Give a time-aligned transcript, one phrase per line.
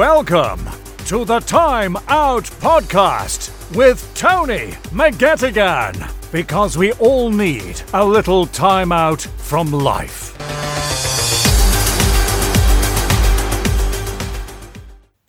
[0.00, 0.66] Welcome
[1.08, 6.32] to the Time Out Podcast with Tony McGettigan.
[6.32, 10.38] Because we all need a little time out from life.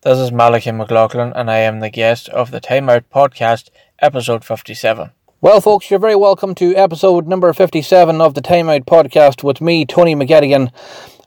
[0.03, 4.45] This is Malachi McLaughlin, and I am the guest of the Time Out Podcast, episode
[4.45, 5.11] 57.
[5.41, 9.59] Well, folks, you're very welcome to episode number 57 of the Time Out Podcast with
[9.59, 10.71] me, Tony McGettigan.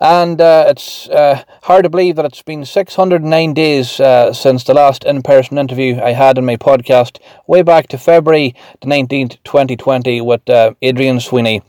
[0.04, 4.74] And uh, it's uh, hard to believe that it's been 609 days uh, since the
[4.74, 9.38] last in person interview I had in my podcast, way back to February the 19th,
[9.44, 11.62] 2020, with uh, Adrian Sweeney.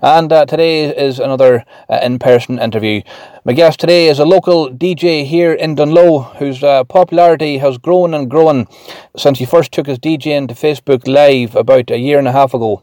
[0.00, 3.02] And uh, today is another uh, in person interview.
[3.44, 8.30] My guest today is a local DJ here in Dungloe whose popularity has grown and
[8.30, 8.68] grown
[9.18, 12.54] since he first took his DJing to Facebook Live about a year and a half
[12.54, 12.82] ago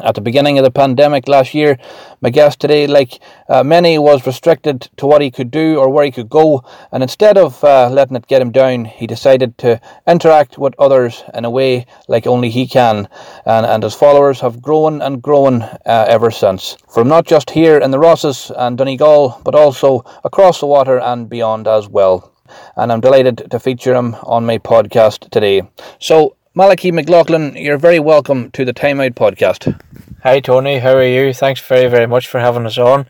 [0.00, 1.78] at the beginning of the pandemic last year.
[2.20, 6.04] My guest today, like uh, many, was restricted to what he could do or where
[6.04, 9.80] he could go, and instead of uh, letting it get him down, he decided to
[10.06, 13.08] interact with others in a way like only he can,
[13.46, 15.78] and, and his followers have grown and grown uh,
[16.08, 16.76] ever since.
[16.88, 21.28] From not just here in the Rosses and Donegal, but also across the water and
[21.28, 22.32] beyond as well
[22.76, 25.62] and I'm delighted to feature him on my podcast today.
[25.98, 29.78] So, Malachi McLaughlin, you're very welcome to the Time Out podcast.
[30.22, 31.32] Hi Tony, how are you?
[31.32, 33.06] Thanks very very much for having us on.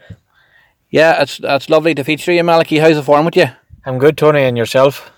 [0.91, 2.79] Yeah, it's it's lovely to feature you, Malachi.
[2.79, 3.47] How's the form with you?
[3.87, 5.11] I'm good, Tony, and yourself?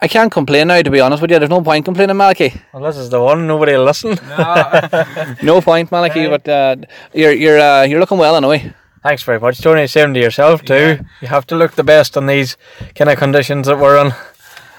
[0.00, 1.38] I can't complain now, to be honest with you.
[1.38, 2.60] There's no point complaining, Malachi.
[2.72, 3.46] Well, this is the one.
[3.46, 4.18] Nobody will listen.
[4.28, 6.26] No, no point, Malachi.
[6.28, 6.76] But uh,
[7.12, 8.72] you're you're uh, you're looking well anyway.
[9.02, 9.86] Thanks very much, Tony.
[9.86, 10.74] Same to yourself too.
[10.74, 11.02] Yeah.
[11.20, 12.56] You have to look the best in these
[12.94, 14.12] kind of conditions that we're in.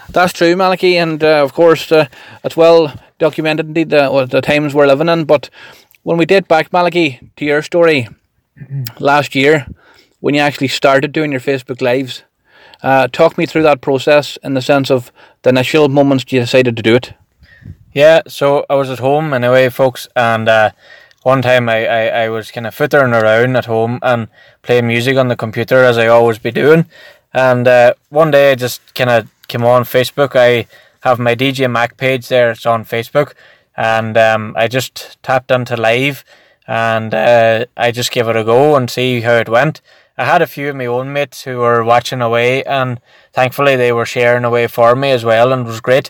[0.09, 2.07] That's true, Malachi, and uh, of course uh,
[2.43, 5.25] it's well documented indeed the, the times we're living in.
[5.25, 5.49] But
[6.03, 8.07] when we date back, Malachi, to your story
[8.99, 9.67] last year,
[10.19, 12.23] when you actually started doing your Facebook lives,
[12.83, 15.11] uh, talk me through that process in the sense of
[15.41, 17.13] the initial moments you decided to do it.
[17.93, 20.71] Yeah, so I was at home anyway, folks, and uh,
[21.23, 24.27] one time I, I, I was kind of footering around at home and
[24.61, 26.85] playing music on the computer as I always be doing.
[27.33, 30.35] And uh, one day I just kind of came on Facebook.
[30.35, 30.67] I
[31.01, 32.51] have my DJ Mac page there.
[32.51, 33.33] It's on Facebook,
[33.75, 36.23] and um, I just tapped into live,
[36.67, 39.81] and uh, I just gave it a go and see how it went.
[40.17, 43.01] I had a few of my own mates who were watching away, and
[43.33, 46.09] thankfully they were sharing away for me as well, and it was great.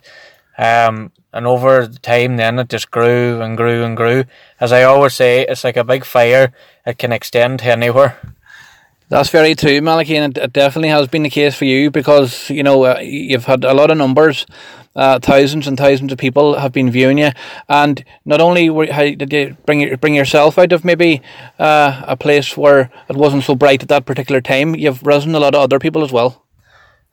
[0.57, 4.23] Um, and over time, then it just grew and grew and grew.
[4.59, 6.53] As I always say, it's like a big fire;
[6.85, 8.34] it can extend anywhere.
[9.07, 12.63] That's very true, Malachi, and it definitely has been the case for you because you
[12.63, 14.45] know uh, you've had a lot of numbers.
[14.95, 17.29] Uh, thousands and thousands of people have been viewing you,
[17.67, 21.21] and not only were, how, did you bring bring yourself out of maybe
[21.59, 25.39] uh, a place where it wasn't so bright at that particular time, you've risen a
[25.39, 26.44] lot of other people as well.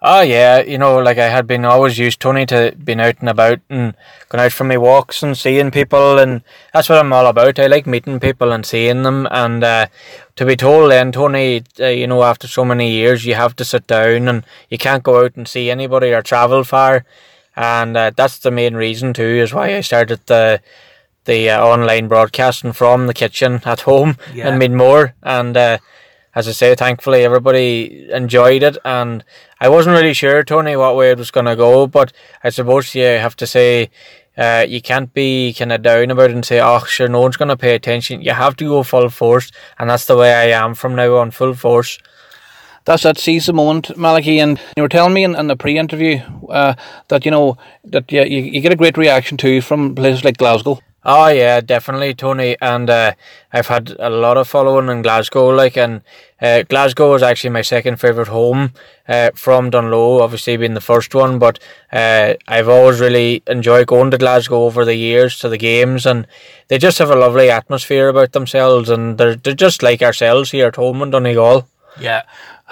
[0.05, 3.29] Oh yeah, you know, like I had been always used Tony to being out and
[3.29, 3.95] about and
[4.29, 6.43] going out for my walks and seeing people, and
[6.73, 7.61] that's what I'm all about.
[7.61, 9.87] I like meeting people and seeing them, and uh,
[10.35, 13.65] to be told then, Tony, uh, you know, after so many years, you have to
[13.65, 17.05] sit down and you can't go out and see anybody or travel far,
[17.55, 20.61] and uh, that's the main reason too, is why I started the
[21.27, 24.49] the uh, online broadcasting from the kitchen at home yeah.
[24.49, 25.79] and made more and uh,
[26.35, 29.25] as I say, thankfully everybody enjoyed it, and
[29.61, 32.13] I wasn't really sure, Tony, what way it was going to go, but
[32.43, 33.91] I suppose you have to say
[34.37, 37.37] uh, you can't be kind of down about it and say, oh, sure, no one's
[37.37, 38.23] going to pay attention.
[38.23, 41.31] You have to go full force, and that's the way I am from now on,
[41.31, 41.99] full force.
[42.85, 44.41] That's that seize the moment, Malachi.
[44.41, 46.17] And you were telling me in, in the pre-interview
[46.49, 46.75] uh,
[47.09, 50.81] that you know that you, you get a great reaction too from places like Glasgow.
[51.05, 52.57] Oh yeah, definitely, Tony.
[52.61, 53.15] And uh,
[53.53, 56.03] I've had a lot of following in Glasgow, like, and
[56.41, 58.73] uh, Glasgow is actually my second favorite home
[59.09, 61.41] uh, from Dungloe, obviously being the first one.
[61.41, 61.59] But
[61.93, 66.25] uh, I've always really enjoyed going to Glasgow over the years to the games, and
[66.69, 70.69] they just have a lovely atmosphere about themselves, and they're they're just like ourselves here
[70.69, 71.67] at home in Donegal.
[72.01, 72.23] Yeah,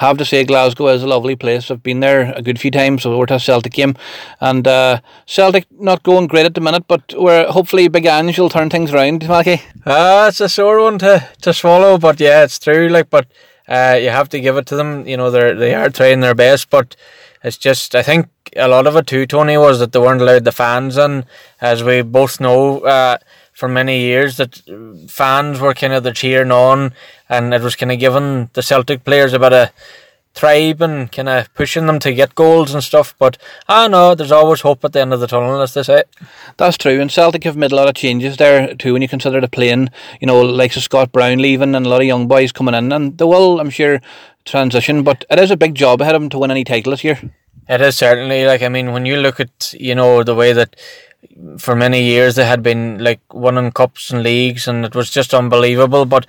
[0.01, 1.71] have to say Glasgow is a lovely place.
[1.71, 3.03] I've been there a good few times.
[3.03, 3.97] So we're to a Celtic game,
[4.41, 8.49] and uh, Celtic not going great at the minute, but we're hopefully Big Ange will
[8.49, 9.21] turn things around.
[9.23, 9.61] Malky.
[9.85, 12.89] Uh, it's a sore one to, to swallow, but yeah, it's true.
[12.89, 13.27] Like, but
[13.69, 15.07] uh, you have to give it to them.
[15.07, 16.97] You know, they they are trying their best, but
[17.45, 20.45] it's just I think a lot of it too, Tony, was that they weren't allowed
[20.45, 21.25] the fans in,
[21.61, 22.81] as we both know.
[22.81, 23.19] Uh,
[23.61, 26.95] for many years that uh, fans were kind of the cheering on
[27.29, 29.69] and it was kind of giving the Celtic players a bit of
[30.33, 33.15] thrive and kind of pushing them to get goals and stuff.
[33.19, 33.37] But
[33.69, 36.05] I know there's always hope at the end of the tunnel, as they say.
[36.57, 38.95] That's true, and Celtic have made a lot of changes there too.
[38.95, 39.91] When you consider the playing,
[40.21, 43.19] you know, like Scott Brown leaving and a lot of young boys coming in, and
[43.19, 44.01] they will, I'm sure,
[44.47, 45.03] transition.
[45.03, 47.21] But it is a big job ahead of them to win any title this year.
[47.69, 50.75] It is certainly like I mean when you look at you know the way that
[51.59, 55.35] for many years they had been like winning cups and leagues and it was just
[55.35, 56.05] unbelievable.
[56.07, 56.27] But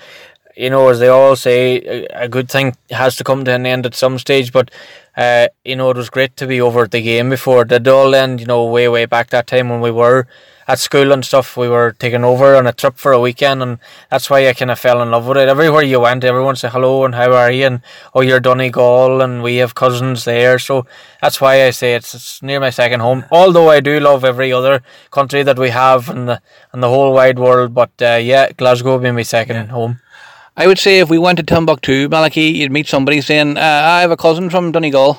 [0.56, 3.86] you know, as they all say, a good thing has to come to an end
[3.86, 4.52] at some stage.
[4.52, 4.70] But
[5.18, 7.88] uh, you know, it was great to be over at the game before it did
[7.88, 8.40] all end.
[8.40, 10.28] You know, way way back that time when we were
[10.68, 13.80] at school and stuff, we were taken over on a trip for a weekend, and
[14.10, 15.50] that's why I kind of fell in love with it.
[15.50, 17.82] Everywhere you went, everyone said hello and how are you, and
[18.14, 20.86] oh, you're Donegal, and we have cousins there, so
[21.22, 23.26] that's why I say it's, it's near my second home.
[23.32, 26.42] Although I do love every other country that we have in the
[26.74, 29.66] in the whole wide world, but uh, yeah, Glasgow being my second yeah.
[29.66, 30.00] home.
[30.58, 34.02] I would say if we went to Timbuktu, Malachy, you'd meet somebody saying, uh, "I
[34.02, 35.18] have a cousin from Donegal."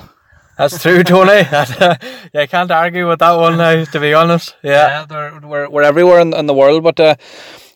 [0.57, 1.31] That's true, Tony.
[1.51, 1.97] yeah,
[2.35, 4.55] I can't argue with that one now, to be honest.
[4.61, 6.83] Yeah, yeah we're, we're everywhere in, in the world.
[6.83, 7.15] But uh,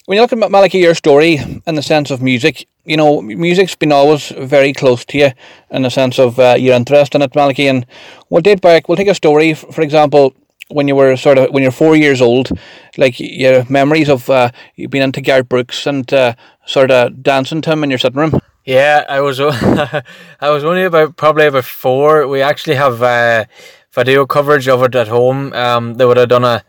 [0.06, 3.76] when you look at Malachy, your story in the sense of music, you know, music's
[3.76, 5.32] been always very close to you
[5.72, 7.68] in the sense of uh, your interest in it, Malachy.
[7.68, 7.86] And
[8.30, 10.36] we'll date back, we'll take a story, for example,
[10.70, 12.50] when you were sort of when you're four years old,
[12.98, 16.36] like your memories of uh, you being into Garth Brooks and uh,
[16.66, 18.40] sort of dancing to him in your sitting room.
[18.66, 19.40] Yeah, I was.
[19.42, 20.04] I
[20.42, 22.28] was only about probably about four.
[22.28, 23.46] We actually have uh,
[23.94, 25.54] video coverage of it at home.
[25.54, 26.64] Um, they would have done a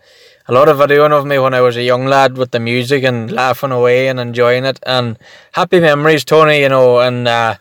[0.46, 3.04] a lot of videoing of me when I was a young lad with the music
[3.04, 4.78] and laughing away and enjoying it.
[4.86, 5.18] And
[5.52, 6.60] happy memories, Tony.
[6.60, 7.56] You know, and uh,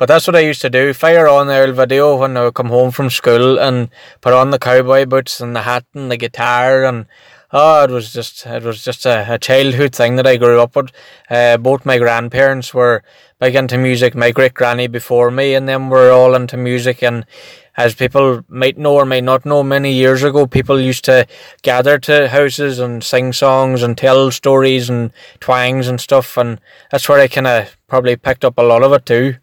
[0.00, 0.94] but that's what I used to do.
[0.94, 3.90] Fire on the old video when I would come home from school and
[4.22, 7.04] put on the cowboy boots and the hat and the guitar and
[7.52, 10.74] oh, it was just it was just a, a childhood thing that I grew up
[10.74, 10.90] with.
[11.28, 13.02] Uh, both my grandparents were
[13.40, 14.14] big into music.
[14.14, 17.02] My great granny before me and them were all into music.
[17.02, 17.26] And
[17.76, 21.26] as people might know or may not know, many years ago, people used to
[21.60, 26.38] gather to houses and sing songs and tell stories and twangs and stuff.
[26.38, 26.58] And
[26.90, 29.36] that's where I kind of probably picked up a lot of it too.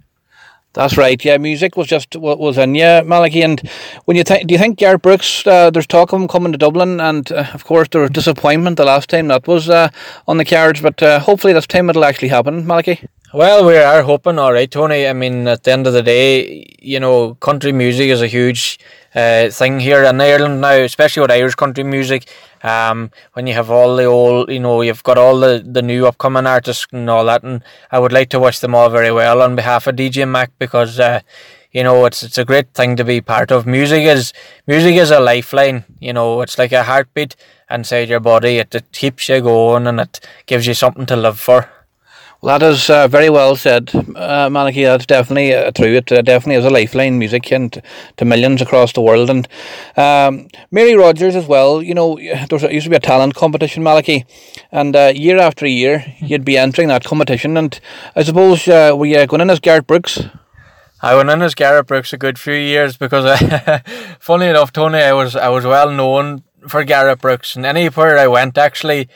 [0.78, 1.26] That's right.
[1.26, 3.42] Yeah, music was just what was in yeah, Malachy.
[3.42, 3.60] And
[4.06, 5.46] when you think, do you think Garth Brooks?
[5.48, 8.78] Uh, there's talk of him coming to Dublin, and uh, of course there was disappointment
[8.78, 9.90] the last time that was uh,
[10.28, 10.80] on the cards.
[10.80, 13.00] But uh, hopefully this time it'll actually happen, Malachy.
[13.34, 15.06] Well, we are hoping, all right, Tony.
[15.06, 18.80] I mean, at the end of the day, you know, country music is a huge
[19.14, 22.30] uh, thing here in Ireland now, especially with Irish country music.
[22.64, 26.08] Um, when you have all the old, you know, you've got all the, the new
[26.08, 29.42] upcoming artists and all that, and I would like to wish them all very well
[29.42, 31.20] on behalf of DJ Mac because, uh,
[31.74, 33.68] you know, it's it's a great thing to be part of.
[33.68, 34.32] Music is
[34.68, 35.84] music is a lifeline.
[36.00, 37.36] You know, it's like a heartbeat
[37.70, 38.58] inside your body.
[38.60, 41.70] It, it keeps you going and it gives you something to live for.
[42.42, 44.50] Well, that is uh, very well said, uh.
[44.50, 45.96] That's definitely uh, true.
[45.96, 47.82] It uh, definitely is a lifeline, music, and
[48.18, 49.32] to millions across the world.
[49.32, 49.48] And
[49.96, 51.82] um, Mary Rogers as well.
[51.82, 52.16] You know,
[52.50, 54.26] there used to be a talent competition, Malachy,
[54.72, 57.58] and uh, year after year you'd be entering that competition.
[57.58, 57.80] And
[58.16, 60.20] I suppose uh, were you going in as Garth Brooks?
[61.02, 63.84] I went in as Gareth Brooks a good few years because, I,
[64.20, 68.28] funny enough, Tony, I was I was well known for Gareth Brooks, and anywhere I
[68.28, 69.08] went, actually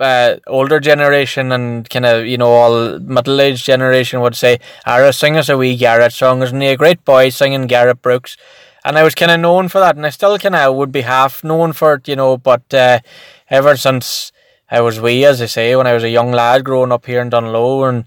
[0.00, 5.12] uh, older generation and kind of you know all middle aged generation would say, "Ara,
[5.12, 8.36] sing us a wee Gareth song, isn't he a great boy singing Gareth Brooks?"
[8.84, 11.02] And I was kind of known for that, and I still kind of would be
[11.02, 12.36] half known for it, you know.
[12.36, 13.00] But uh,
[13.48, 14.30] ever since
[14.70, 17.20] I was wee, as I say, when I was a young lad growing up here
[17.20, 18.04] in Dungloe and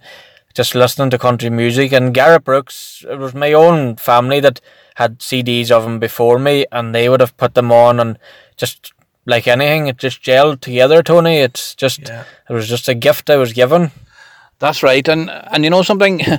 [0.54, 4.62] just listening to country music, and Gareth Brooks, it was my own family that
[4.96, 8.20] had CDs of him before me, and they would have put them on and
[8.56, 8.92] just
[9.28, 11.38] like anything, it just gelled together, Tony.
[11.38, 12.24] It's just yeah.
[12.50, 13.92] it was just a gift I was given.
[14.60, 16.22] That's right, and and you know something.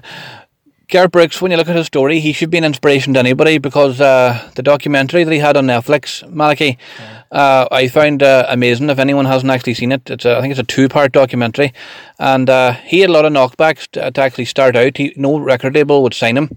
[0.91, 3.59] Garth Brooks, when you look at his story, he should be an inspiration to anybody
[3.59, 7.18] because uh, the documentary that he had on Netflix, Malachy, yeah.
[7.31, 8.91] Uh, I found uh, amazing.
[8.91, 11.73] If anyone hasn't actually seen it, it's a, I think it's a two-part documentary,
[12.19, 14.97] and uh, he had a lot of knockbacks to, to actually start out.
[14.97, 16.57] He, no record label would sign him,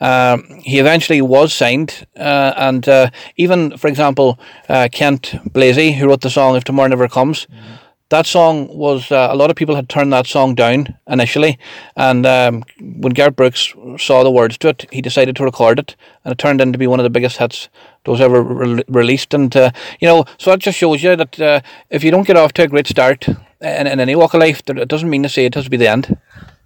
[0.00, 6.08] um, he eventually was signed, uh, and uh, even, for example, uh, Kent Blazy, who
[6.08, 7.74] wrote the song "If Tomorrow Never Comes," mm-hmm.
[8.14, 11.58] That song was uh, a lot of people had turned that song down initially,
[11.96, 15.96] and um, when Garth Brooks saw the words to it, he decided to record it,
[16.24, 17.68] and it turned into be one of the biggest hits
[18.04, 19.34] that was ever re- released.
[19.34, 22.36] And uh, you know, so that just shows you that uh, if you don't get
[22.36, 25.28] off to a great start in, in any walk of life, it doesn't mean to
[25.28, 26.16] say it has to be the end.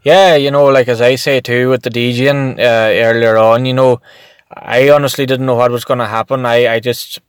[0.03, 3.75] Yeah, you know, like as I say too with the DJing uh, earlier on, you
[3.75, 4.03] know,
[4.51, 6.45] I honestly didn't know what was going to happen.
[6.45, 7.21] I, I just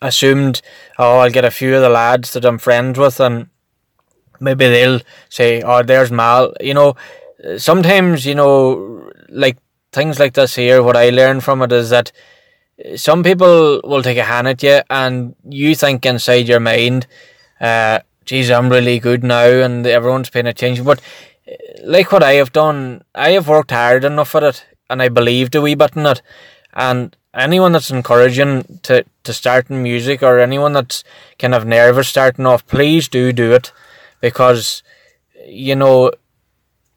[0.00, 0.62] assumed,
[0.98, 3.48] oh, I'll get a few of the lads that I'm friends with and
[4.40, 6.52] maybe they'll say, oh, there's Mal.
[6.60, 6.96] You know,
[7.56, 9.58] sometimes, you know, like
[9.92, 12.12] things like this here, what I learned from it is that
[12.96, 17.06] some people will take a hand at you and you think inside your mind,
[17.60, 20.84] uh, geez, I'm really good now and everyone's paying attention.
[20.84, 21.00] But
[21.82, 25.54] like what I have done, I have worked hard enough at it, and I believed
[25.54, 26.20] a wee bit in it.
[26.74, 31.04] And anyone that's encouraging to, to start in music or anyone that's
[31.38, 33.72] kind of nervous starting off, please do do it
[34.20, 34.82] because,
[35.46, 36.12] you know,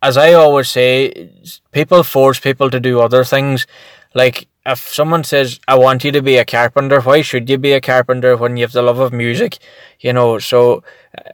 [0.01, 1.29] as I always say,
[1.71, 3.67] people force people to do other things.
[4.13, 7.73] Like, if someone says, I want you to be a carpenter, why should you be
[7.73, 9.57] a carpenter when you have the love of music?
[9.99, 10.83] You know, so
[11.17, 11.31] uh,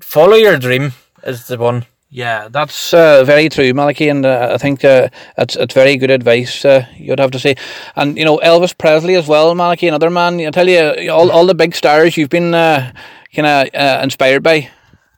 [0.00, 0.92] follow your dream
[1.24, 1.86] is the one.
[2.10, 6.12] Yeah, that's uh, very true, Malachy, and uh, I think uh, it's it's very good
[6.12, 6.64] advice.
[6.64, 7.56] Uh, you'd have to say,
[7.96, 10.38] and you know Elvis Presley as well, Malachy, another man.
[10.38, 12.92] I tell you, all all the big stars you've been uh,
[13.34, 14.70] kind of uh, inspired by.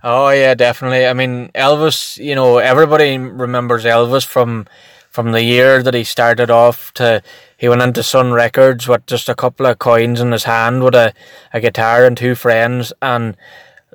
[0.09, 1.05] Oh yeah, definitely.
[1.05, 2.17] I mean, Elvis.
[2.25, 4.69] You know, everybody remembers Elvis from
[5.11, 7.21] from the year that he started off to
[7.59, 10.95] he went into Sun Records with just a couple of coins in his hand with
[10.95, 11.13] a,
[11.53, 13.37] a guitar and two friends and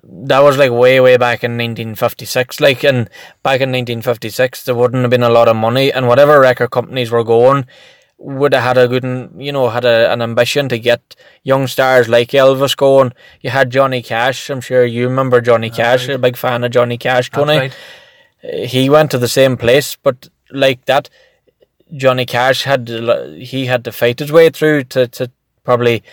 [0.04, 3.08] that was like way way back in 1956 like and
[3.44, 7.12] back in 1956 there wouldn't have been a lot of money and whatever record companies
[7.12, 7.66] were going
[8.22, 12.08] would have had a good you know had a, an ambition to get young stars
[12.08, 13.12] like Elvis going
[13.42, 16.16] you had Johnny Cash I'm sure you remember Johnny That's Cash right.
[16.16, 17.76] a big fan of Johnny Cash Tony right.
[18.44, 21.10] he went to the same place but like that
[21.94, 25.32] Johnny Cash had to, he had to fight his way through to, to
[25.64, 26.04] probably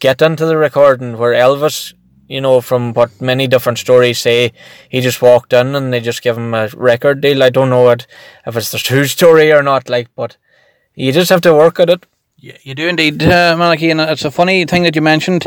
[0.00, 1.94] get into the recording where Elvis
[2.28, 4.52] you know, from what many different stories say,
[4.88, 7.42] he just walked in and they just give him a record deal.
[7.42, 8.06] I don't know what,
[8.46, 10.36] if it's the true story or not, like, but
[10.94, 12.06] you just have to work at it.
[12.36, 15.44] Yeah, you do indeed, uh, and it's a funny thing that you mentioned,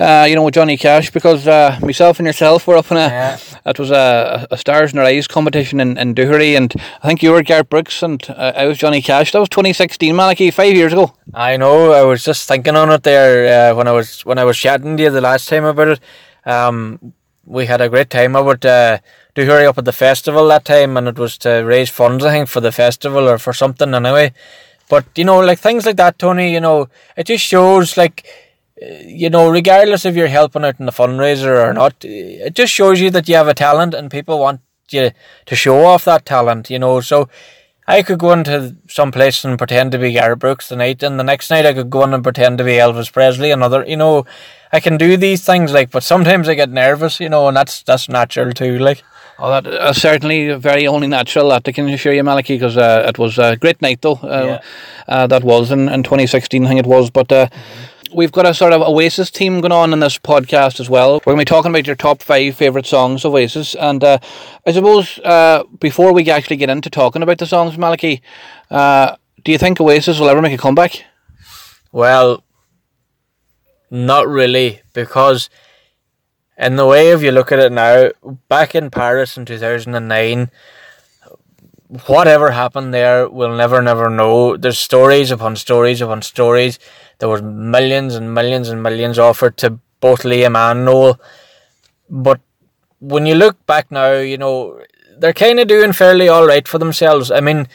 [0.00, 3.00] uh, you know, with Johnny Cash, because uh, myself and yourself were up in a,
[3.00, 3.38] yeah.
[3.66, 7.22] it was a, a Stars in Our Eyes competition in, in Doochary, and I think
[7.22, 9.30] you were Garth Brooks and uh, I was Johnny Cash.
[9.30, 11.14] That was 2016, Malachy, five years ago.
[11.32, 14.44] I know, I was just thinking on it there uh, when I was when I
[14.44, 16.00] was chatting to you the last time about it.
[16.44, 17.12] Um,
[17.44, 18.34] we had a great time.
[18.34, 18.98] I would uh,
[19.36, 22.48] Doochary up at the festival that time, and it was to raise funds, I think,
[22.48, 24.32] for the festival or for something anyway.
[24.90, 26.52] But you know, like things like that, Tony.
[26.52, 28.26] You know, it just shows like
[28.80, 33.00] you know, regardless if you're helping out in the fundraiser or not, it just shows
[33.00, 35.10] you that you have a talent and people want you
[35.46, 37.00] to show off that talent, you know.
[37.00, 37.28] So
[37.86, 41.24] I could go into some place and pretend to be Garth Brooks tonight, and the
[41.24, 43.50] next night I could go in and pretend to be Elvis Presley.
[43.50, 44.24] Another, you know,
[44.72, 47.82] I can do these things, like, but sometimes I get nervous, you know, and that's
[47.82, 49.02] that's natural too, like.
[49.42, 51.48] Oh, that uh, certainly very only natural.
[51.48, 54.16] That I can assure you, Malachy, because uh, it was a great night, though.
[54.22, 54.60] Uh, yeah.
[55.08, 57.08] Uh, that was in, in 2016, I think it was.
[57.08, 58.16] But uh, mm-hmm.
[58.16, 61.14] we've got a sort of Oasis team going on in this podcast as well.
[61.24, 63.74] We're going to be talking about your top five favourite songs of Oasis.
[63.74, 64.18] And uh,
[64.66, 65.18] I suppose
[65.78, 68.20] before we actually get into talking about the songs, Malachy,
[68.70, 71.02] do you think Oasis will ever make a comeback?
[71.92, 72.44] Well,
[73.90, 75.48] not really, because
[76.60, 78.10] in the way if you look at it now,
[78.48, 80.50] back in Paris in 2009,
[82.06, 84.56] whatever happened there, we'll never, never know.
[84.56, 86.78] There's stories upon stories upon stories.
[87.18, 91.18] There was millions and millions and millions offered to both Liam and Noel.
[92.10, 92.40] But
[93.00, 94.80] when you look back now, you know,
[95.18, 97.30] they're kind of doing fairly all right for themselves.
[97.30, 97.68] I mean,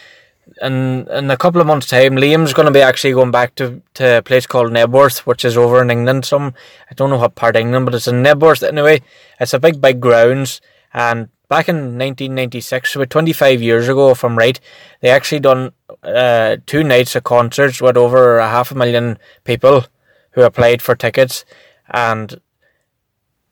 [0.61, 3.81] in in a couple of months' time, Liam's going to be actually going back to,
[3.95, 6.25] to a place called Knebworth, which is over in England.
[6.25, 6.53] Some
[6.89, 9.01] I don't know what part of England, but it's in Knebworth anyway.
[9.39, 10.61] It's a big, big grounds,
[10.93, 14.59] and back in 1996, about 25 years ago, if I'm right,
[15.01, 15.71] they actually done
[16.03, 19.85] uh, two nights of concerts with over a half a million people
[20.31, 21.45] who applied for tickets,
[21.89, 22.39] and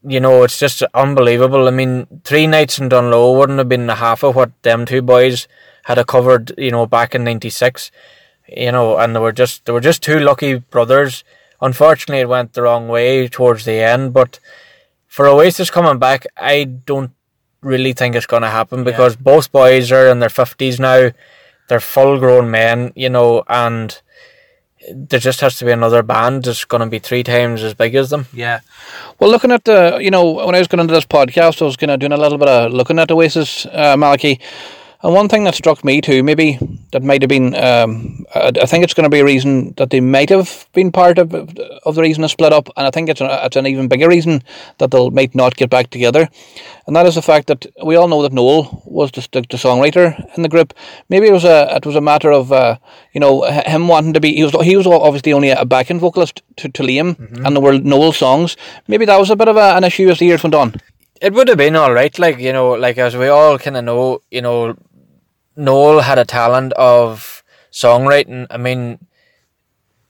[0.08, 1.68] you know it's just unbelievable.
[1.68, 5.48] I mean, three nights in Dungloe wouldn't have been half of what them two boys
[5.84, 7.92] had a covered, you know, back in '96,
[8.48, 11.24] you know, and they were just they were just two lucky brothers.
[11.62, 14.14] Unfortunately, it went the wrong way towards the end.
[14.14, 14.40] But
[15.08, 17.12] for Oasis coming back, I don't
[17.62, 19.22] really think it's going to happen because yeah.
[19.22, 21.12] both boys are in their fifties now.
[21.70, 24.00] They're full grown men, you know, and
[24.92, 27.96] there just has to be another band that's going to be three times as big
[27.96, 28.28] as them.
[28.34, 28.60] Yeah.
[29.20, 31.78] Well, looking at the, you know, when I was going into this podcast, I was
[31.78, 34.40] kind of doing a little bit of looking at Oasis, uh, Malachy.
[35.04, 36.58] And one thing that struck me too, maybe
[36.94, 39.90] that might have been, um, I, I, think it's going to be a reason that
[39.90, 43.10] they might have been part of of the reason to split up, and I think
[43.10, 44.44] it's an, it's an even bigger reason
[44.78, 46.30] that they might not get back together,
[46.88, 49.58] and that is the fact that we all know that Noel was the, the, the
[49.58, 50.74] songwriter in the group.
[51.10, 52.78] Maybe it was a it was a matter of uh,
[53.12, 56.42] you know him wanting to be he was he was obviously only a backing vocalist
[56.56, 57.46] to, to Liam, mm-hmm.
[57.46, 58.56] and there were Noel songs.
[58.88, 60.76] Maybe that was a bit of a, an issue as the years went on.
[61.22, 63.84] It would have been all right, like you know, like as we all kind of
[63.84, 64.78] know, you know
[65.56, 68.48] Noel had a talent of songwriting.
[68.50, 69.00] I mean,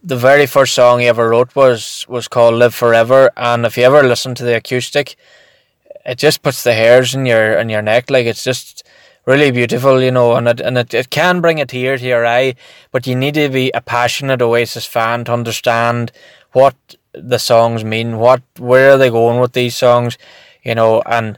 [0.03, 3.83] the very first song he ever wrote was was called "Live Forever," and if you
[3.83, 5.15] ever listen to the acoustic,
[6.05, 8.09] it just puts the hairs in your in your neck.
[8.09, 8.83] Like it's just
[9.25, 12.25] really beautiful, you know, and it and it, it can bring a tear to your
[12.25, 12.55] eye,
[12.91, 16.11] but you need to be a passionate Oasis fan to understand
[16.51, 16.75] what
[17.13, 20.17] the songs mean, what where are they going with these songs,
[20.63, 21.37] you know, and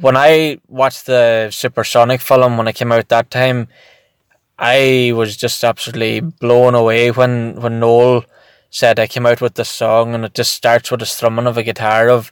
[0.00, 3.68] when I watched the Supersonic film when it came out that time,
[4.58, 8.24] I was just absolutely blown away when when Noel
[8.70, 11.56] said I came out with this song and it just starts with a strumming of
[11.56, 12.30] a guitar of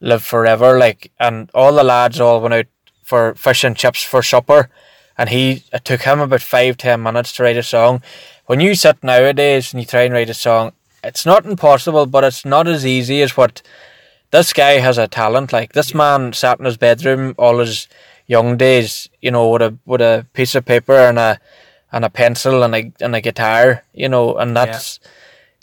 [0.00, 2.66] Live Forever, like and all the lads all went out
[3.02, 4.70] for fish and chips for supper
[5.16, 8.02] and he it took him about five, ten minutes to write a song.
[8.46, 12.24] When you sit nowadays and you try and write a song, it's not impossible, but
[12.24, 13.62] it's not as easy as what
[14.34, 15.52] this guy has a talent.
[15.52, 17.88] Like this man sat in his bedroom all his
[18.26, 21.38] young days, you know, with a with a piece of paper and a
[21.92, 24.98] and a pencil and a and a guitar, you know, and that's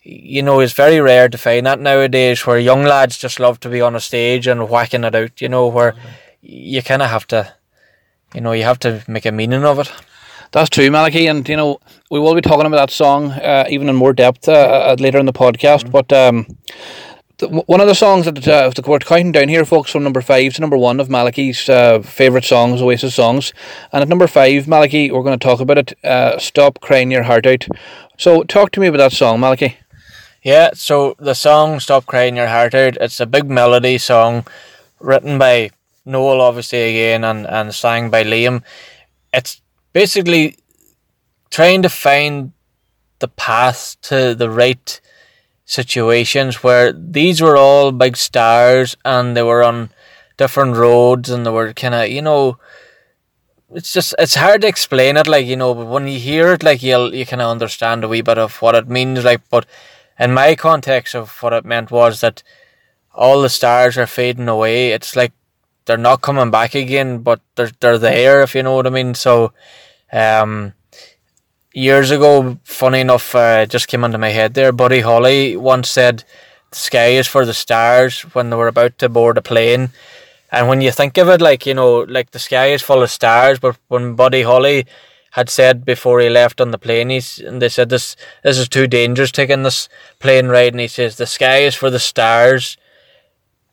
[0.04, 0.36] yeah.
[0.36, 3.70] you know, it's very rare to find that nowadays where young lads just love to
[3.70, 6.08] be on a stage and whacking it out, you know, where mm-hmm.
[6.42, 7.54] you kinda have to
[8.34, 9.92] you know, you have to make a meaning of it.
[10.54, 13.90] That's true, Malachy, and you know we will be talking about that song uh, even
[13.90, 15.84] in more depth uh, uh later in the podcast.
[15.84, 15.98] Mm-hmm.
[15.98, 16.46] But um,
[17.42, 20.62] one of the songs that uh, we're counting down here, folks, from number five to
[20.62, 23.54] number one of Malachy's uh, favourite songs, Oasis songs.
[23.92, 25.94] And at number five, Malachy, we're going to talk about it.
[26.04, 27.68] Uh, Stop Crying Your Heart Out.
[28.18, 29.78] So, talk to me about that song, Malachy.
[30.44, 34.46] Yeah, so the song Stop Crying Your Heart Out, it's a big melody song
[35.00, 35.72] written by
[36.06, 38.64] Noel, obviously, again, and, and sang by Liam.
[39.34, 39.62] It's
[39.94, 40.58] basically
[41.50, 42.54] trying to find
[43.20, 45.00] the path to the right
[45.72, 49.90] situations where these were all big stars and they were on
[50.36, 52.58] different roads and they were kind of you know
[53.74, 56.62] it's just it's hard to explain it like you know but when you hear it
[56.62, 59.66] like you'll you kind of understand a wee bit of what it means like but
[60.20, 62.44] in my context of what it meant was that
[63.14, 64.92] all the stars are fading away.
[64.92, 65.32] It's like
[65.86, 69.14] they're not coming back again but they're they're there if you know what i mean.
[69.14, 69.54] So
[70.12, 70.74] um
[71.74, 74.72] years ago, funny enough, uh, just came into my head there.
[74.72, 76.24] Buddy Holly once said,
[76.72, 79.90] "The sky is for the stars" when they were about to board a plane.
[80.52, 83.12] And when you think of it, like you know, like the sky is full of
[83.12, 84.86] stars, but when Buddy Holly
[85.32, 88.68] had said before he left on the plane, he's and they said this this is
[88.68, 89.88] too dangerous taking this
[90.20, 92.78] plane ride, and he says the sky is for the stars,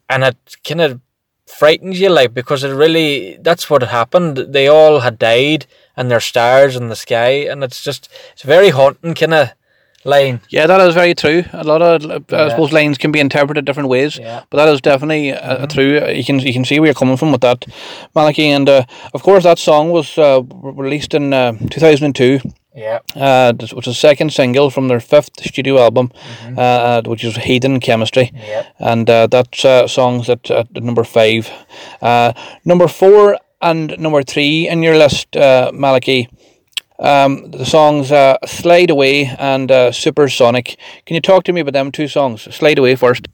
[0.09, 1.01] and it kind of
[1.47, 4.37] frightens you, like because it really that's what happened.
[4.37, 5.67] They all had died
[5.99, 9.49] and their stars in the sky, and it's just it's very haunting kind of
[10.05, 10.41] line.
[10.49, 11.45] Yeah, that is very true.
[11.53, 12.45] A lot of uh, yeah.
[12.45, 14.45] I suppose lines can be interpreted different ways, yeah.
[14.49, 15.67] but that is definitely uh, mm-hmm.
[15.67, 16.09] true.
[16.09, 17.67] You can you can see where you're coming from with that,
[18.15, 22.41] Malachy, and uh, of course that song was uh, released in uh, 2002.
[22.77, 26.13] Yeah, uh, which was the second single from their fifth studio album,
[26.45, 26.55] mm-hmm.
[26.57, 28.31] uh, which is Heathen Chemistry.
[28.33, 28.67] Yep.
[28.79, 31.51] and uh, that uh, song's at, at number five.
[32.01, 32.33] Uh,
[32.65, 36.29] number four and number three in your list, uh, Malachy,
[36.99, 40.77] um, the songs uh, Slide Away and uh, Supersonic.
[41.07, 42.42] Can you talk to me about them two songs?
[42.55, 43.29] Slide Away first.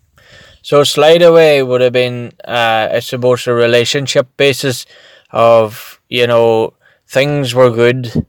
[0.62, 4.86] So, Slide Away would have been, uh, I suppose, a relationship basis
[5.30, 6.74] of, you know,
[7.06, 8.26] things were good.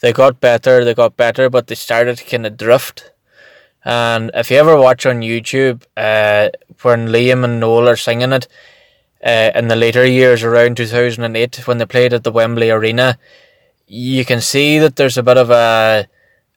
[0.00, 3.12] They got better, they got better, but they started to kind of drift.
[3.84, 6.50] And if you ever watch on YouTube, uh,
[6.82, 8.48] when Liam and Noel are singing it,
[9.24, 13.18] uh, in the later years around 2008 when they played at the Wembley Arena,
[13.86, 16.06] you can see that there's a bit of a,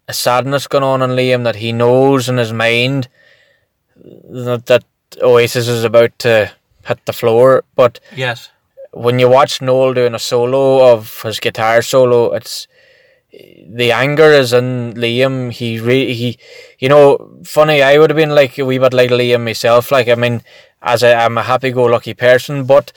[0.07, 3.07] a sadness going on in Liam that he knows in his mind
[3.95, 4.83] that, that
[5.21, 6.51] Oasis is about to
[6.85, 7.63] hit the floor.
[7.75, 8.49] But yes,
[8.91, 12.67] when you watch Noel doing a solo of his guitar solo, it's
[13.67, 15.51] the anger is in Liam.
[15.51, 16.37] He re- he,
[16.79, 17.81] you know, funny.
[17.81, 19.91] I would have been like a wee bit like Liam myself.
[19.91, 20.43] Like I mean,
[20.83, 22.91] as I am a happy-go-lucky person, but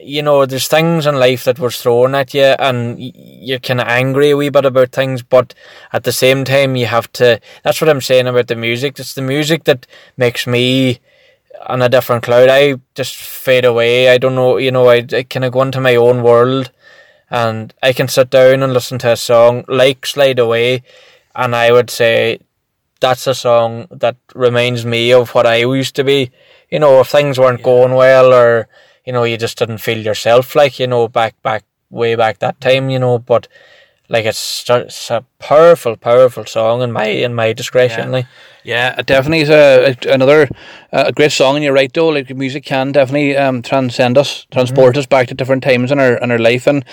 [0.00, 3.88] you know, there's things in life that was thrown at you, and you're kind of
[3.88, 5.54] angry a wee bit about things, but
[5.92, 7.40] at the same time, you have to.
[7.64, 8.98] That's what I'm saying about the music.
[8.98, 9.86] It's the music that
[10.16, 11.00] makes me
[11.66, 12.48] on a different cloud.
[12.48, 14.08] I just fade away.
[14.10, 16.70] I don't know, you know, I, I kind of go into my own world,
[17.28, 20.84] and I can sit down and listen to a song like Slide Away,
[21.34, 22.40] and I would say
[23.00, 26.30] that's a song that reminds me of what I used to be
[26.70, 27.64] you know, if things weren't yeah.
[27.64, 28.68] going well or,
[29.04, 32.60] you know, you just didn't feel yourself like, you know, back, back, way back that
[32.60, 33.48] time, you know, but
[34.08, 38.12] like it's, it's a powerful, powerful song in my, in my discretion, yeah.
[38.12, 38.26] like.
[38.68, 40.46] Yeah, it definitely is a, another
[40.92, 42.08] a great song, and you're right though.
[42.08, 44.98] Like music can definitely um, transcend us, transport mm-hmm.
[44.98, 46.84] us back to different times in our in our life, and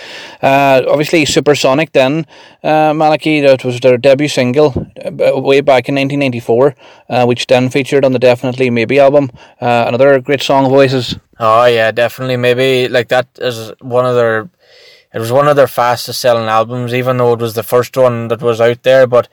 [0.42, 1.92] uh, obviously Supersonic.
[1.92, 2.24] Then
[2.64, 4.72] uh, that was their debut single
[5.04, 6.74] uh, way back in 1994,
[7.10, 9.30] uh, which then featured on the Definitely Maybe album.
[9.60, 11.16] Uh, another great song voices.
[11.38, 12.38] Oh yeah, definitely.
[12.38, 14.48] Maybe like that is one of their
[15.16, 18.28] it was one of their fastest selling albums, even though it was the first one
[18.28, 19.06] that was out there.
[19.06, 19.28] But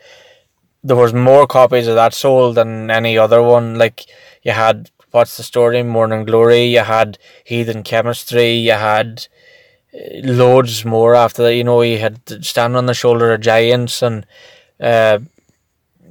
[0.81, 3.77] there was more copies of that sold than any other one.
[3.77, 4.05] Like
[4.43, 9.27] you had What's the Story, Morning Glory, you had Heathen Chemistry, you had
[9.93, 11.55] uh, loads more after that.
[11.55, 14.25] You know, he had Stand on the Shoulder of Giants and
[14.79, 15.19] uh,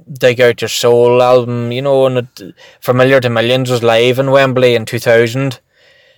[0.07, 4.29] Dig Out Your Soul album, you know, and it, Familiar to Millions was live in
[4.29, 5.59] Wembley in 2000.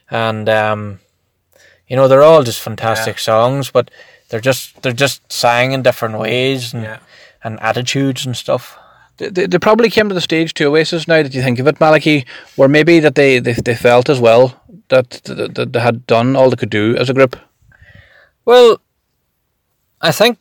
[0.09, 0.99] And, um,
[1.87, 3.21] you know, they're all just fantastic yeah.
[3.21, 3.91] songs, but
[4.29, 6.21] they're just they're just sang in different mm.
[6.21, 6.99] ways and, yeah.
[7.43, 8.77] and attitudes and stuff.
[9.17, 11.79] They, they, probably came to the stage to Oasis now that you think of it,
[11.79, 12.25] Malachy,
[12.57, 16.35] where maybe that they, they, they felt as well that, that, that they had done
[16.35, 17.37] all they could do as a group.
[18.43, 18.81] Well,
[20.01, 20.37] I think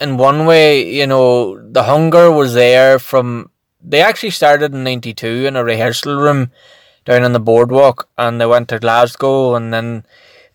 [0.00, 3.50] in one way, you know, the hunger was there from.
[3.80, 6.50] They actually started in '92 in a rehearsal room
[7.04, 10.04] down on the boardwalk, and they went to Glasgow, and then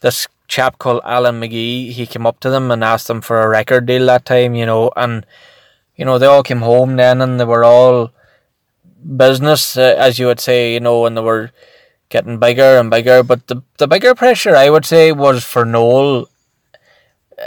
[0.02, 3.50] this chap called Alan McGee, he came up to them and asked them for a
[3.50, 5.26] record deal that time, you know, and
[5.96, 8.12] you know they all came home then, and they were all
[9.18, 11.52] business, uh, as you would say, you know, and they were
[12.10, 13.24] getting bigger and bigger.
[13.24, 16.28] But the the bigger pressure, I would say, was for Noel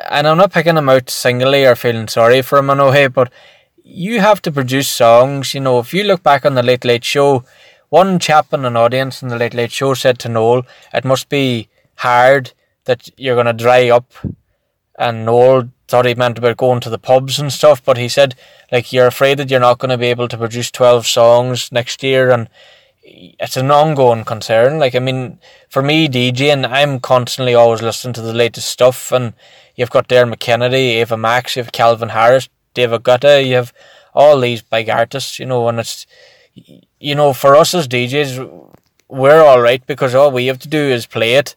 [0.09, 3.07] and I'm not picking him out singly or feeling sorry for him in a way,
[3.07, 3.33] but
[3.83, 5.55] you have to produce songs.
[5.55, 7.45] You know, if you look back on the Late Late Show,
[7.91, 10.63] one chap in an audience in the Late Late Show said to Noel,
[10.93, 12.53] "It must be hard
[12.85, 14.13] that you're going to dry up."
[14.99, 18.35] And Noel thought he meant about going to the pubs and stuff, but he said,
[18.71, 22.03] like, you're afraid that you're not going to be able to produce 12 songs next
[22.03, 22.49] year, and
[23.03, 24.79] it's an ongoing concern.
[24.79, 29.35] Like, I mean, for me, DJing, I'm constantly always listening to the latest stuff, and
[29.77, 33.73] You've got Dermot McKennedy, Ava Max, you have Calvin Harris, David Guetta, you have
[34.15, 36.07] all these big artists, you know, and it's,
[37.01, 38.71] you know, for us as DJs,
[39.09, 41.57] we're all right because all we have to do is play it,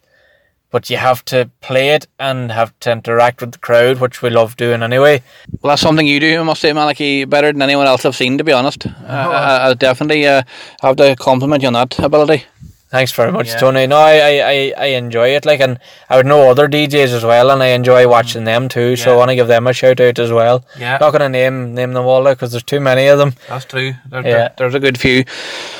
[0.70, 4.30] but you have to play it and have to interact with the crowd, which we
[4.30, 5.22] love doing anyway.
[5.62, 8.38] Well, that's something you do, I must say, Maliki, better than anyone else I've seen,
[8.38, 8.86] to be honest.
[9.08, 9.10] Oh.
[9.10, 10.42] I, I, definitely uh,
[10.82, 12.44] have to compliment you on that ability.
[12.90, 13.58] Thanks very much, yeah.
[13.58, 13.86] Tony.
[13.86, 15.44] No, I, I, I enjoy it.
[15.44, 18.96] Like, and I would know other DJs as well, and I enjoy watching them too.
[18.96, 19.12] So.
[19.12, 20.64] I want to give them a shout out as well.
[20.78, 20.96] Yeah.
[20.98, 23.34] Not gonna name name them all because there's too many of them.
[23.48, 23.94] That's true.
[24.08, 24.48] There, yeah.
[24.56, 25.24] there's a good few.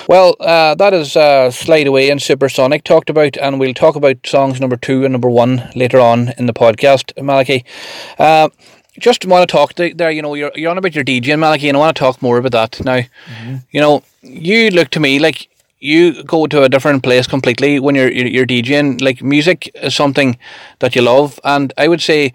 [0.07, 4.27] Well, uh, that is uh, Slide Away and Supersonic talked about, and we'll talk about
[4.27, 7.64] songs number two and number one later on in the podcast, Malachi.
[8.18, 8.51] Uh,
[8.99, 11.68] just want to talk to, there, you know, you're, you're on about your DJing, Malachi,
[11.68, 12.85] and I want to talk more about that.
[12.85, 13.57] Now, mm-hmm.
[13.71, 15.49] you know, you look to me like
[15.81, 19.01] you go to a different place completely when you're, you're, you're DJing.
[19.01, 20.38] Like music is something
[20.81, 22.33] that you love, and I would say,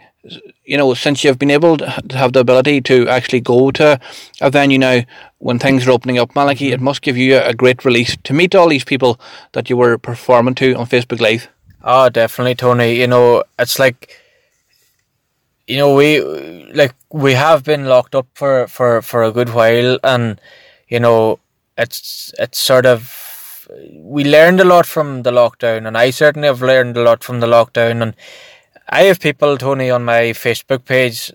[0.63, 3.99] you know, since you've been able to have the ability to actually go to
[4.39, 5.01] a venue now
[5.39, 6.75] when things are opening up, Malachy, mm-hmm.
[6.75, 9.19] it must give you a great release to meet all these people
[9.51, 11.49] that you were performing to on Facebook Live.
[11.83, 12.95] Oh, definitely, Tony.
[12.95, 14.17] You know, it's like
[15.67, 16.21] you know we
[16.73, 20.39] like we have been locked up for for for a good while and
[20.89, 21.39] you know
[21.77, 23.22] it's it's sort of
[23.95, 27.39] we learned a lot from the lockdown, and I certainly have learned a lot from
[27.39, 28.01] the lockdown.
[28.01, 28.15] And
[28.89, 31.31] I have people, Tony, on my Facebook page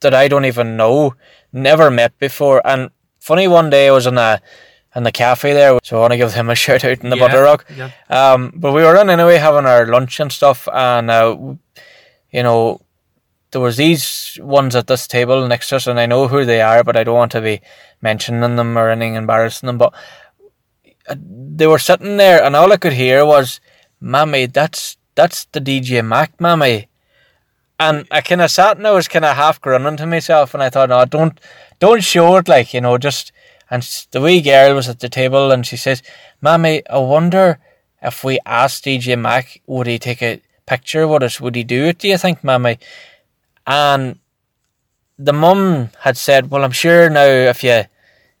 [0.00, 1.14] that I don't even know,
[1.52, 2.66] never met before.
[2.66, 4.40] And funny, one day I was in a
[4.94, 7.16] in the cafe there, so I want to give them a shout out in the
[7.16, 7.64] yeah, Butterrock.
[7.76, 7.90] Yeah.
[8.08, 11.36] Um, but we were in anyway, having our lunch and stuff, and uh,
[12.30, 12.80] you know,
[13.50, 16.60] there was these ones at this table next to us, and I know who they
[16.60, 17.60] are, but I don't want to be
[18.00, 19.78] mentioning them or anything embarrassing them.
[19.78, 19.94] But
[21.14, 23.60] they were sitting there, and all I could hear was,
[24.00, 26.88] "Mammy, that's that's the DJ Mac, Mammy."
[27.78, 30.62] And I kind of sat and I was kind of half grinning to myself, and
[30.62, 31.38] I thought, "No, don't
[31.78, 33.32] don't show it, like you know, just."
[33.70, 36.02] And the wee girl was at the table, and she says,
[36.40, 37.58] "Mammy, I wonder
[38.02, 41.40] if we asked DJ Mac, would he take a picture with us?
[41.40, 41.98] Would he do it?
[41.98, 42.78] Do you think, Mammy?"
[43.66, 44.18] And
[45.18, 47.84] the mum had said, "Well, I'm sure now if you."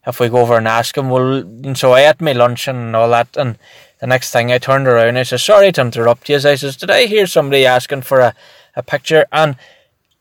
[0.06, 2.94] If we go over and ask him, well, and so I ate my lunch and
[2.94, 3.58] all that, and
[4.00, 6.36] the next thing I turned around, I said, sorry to interrupt you.
[6.36, 8.34] I says, did I hear somebody asking for a,
[8.76, 9.26] a picture?
[9.32, 9.56] And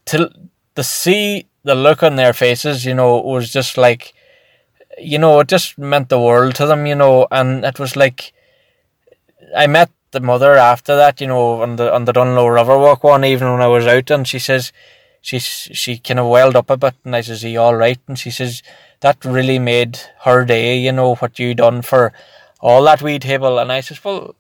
[0.06, 0.32] to,
[0.76, 4.14] to see the look on their faces, you know, was just like,
[4.98, 8.34] you know, it just meant the world to them, you know, and it was like,
[9.56, 13.04] I met the mother after that, you know, on the on the Dungloe River walk
[13.04, 14.72] one evening when I was out, and she says,
[15.22, 18.00] she she kind of welled up a bit, and I says, "Are you all right?"
[18.08, 18.64] And she says,
[19.02, 22.14] that really made her day, you know, what you done for
[22.60, 23.60] all that wee table.
[23.60, 24.36] And I says, well,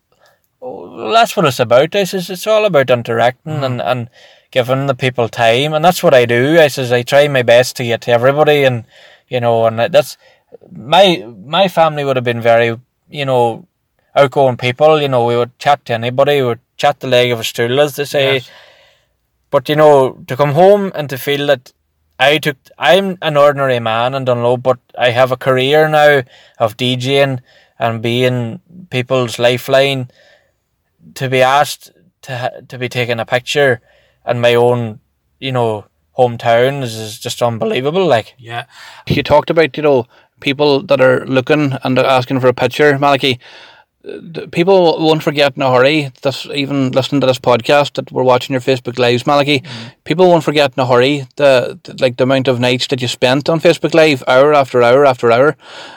[0.59, 1.95] well that's what it's about.
[1.95, 3.65] I says, it's all about interacting mm.
[3.65, 4.09] and, and
[4.51, 5.73] giving the people time.
[5.73, 6.59] And that's what I do.
[6.59, 8.85] I says, I try my best to get to everybody and,
[9.27, 10.17] you know, and that's,
[10.71, 13.67] my, my family would have been very, you know,
[14.15, 15.01] outgoing people.
[15.01, 17.79] You know, we would chat to anybody, we would chat the leg of a stool,
[17.79, 18.33] as they say.
[18.35, 18.49] Yes.
[19.51, 21.71] But you know, to come home and to feel that
[22.19, 26.23] I took, I'm an ordinary man and don't know, but I have a career now
[26.59, 27.41] of DJing
[27.77, 30.09] and being people's lifeline.
[31.15, 31.91] To be asked
[32.23, 33.79] to to be taking a picture
[34.25, 34.99] in my own,
[35.39, 35.85] you know,
[36.17, 38.07] hometown is, is just unbelievable.
[38.07, 38.65] Like, yeah,
[39.07, 40.07] you talked about you know
[40.39, 43.39] people that are looking and asking for a picture, Malachy
[44.51, 46.11] people won't forget in a hurry.
[46.21, 49.59] This even listening to this podcast that we're watching your Facebook lives, Malachy.
[49.59, 49.87] Mm-hmm.
[50.03, 53.07] People won't forget in a hurry the, the, like the amount of nights that you
[53.07, 55.55] spent on Facebook Live, hour after hour after hour,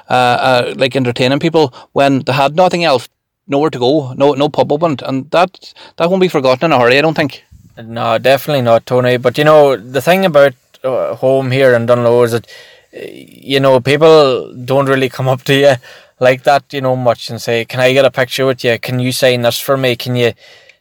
[0.08, 3.08] uh, uh, like entertaining people when they had nothing else,
[3.46, 6.80] nowhere to go, no no pub open, and that that won't be forgotten in a
[6.80, 6.98] hurry.
[6.98, 7.44] I don't think.
[7.76, 9.18] No, definitely not, Tony.
[9.18, 12.46] But you know the thing about uh, home here in Dungloe is that
[12.92, 15.74] you know people don't really come up to you
[16.20, 18.78] like that, you know, much and say, Can I get a picture with you?
[18.78, 19.96] Can you sign this for me?
[19.96, 20.32] Can you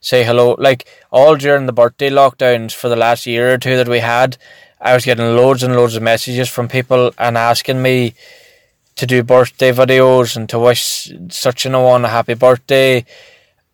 [0.02, 0.56] say hello?
[0.58, 4.38] Like all during the birthday lockdowns for the last year or two that we had,
[4.80, 8.14] I was getting loads and loads of messages from people and asking me
[8.96, 13.06] to do birthday videos and to wish such and one a happy birthday.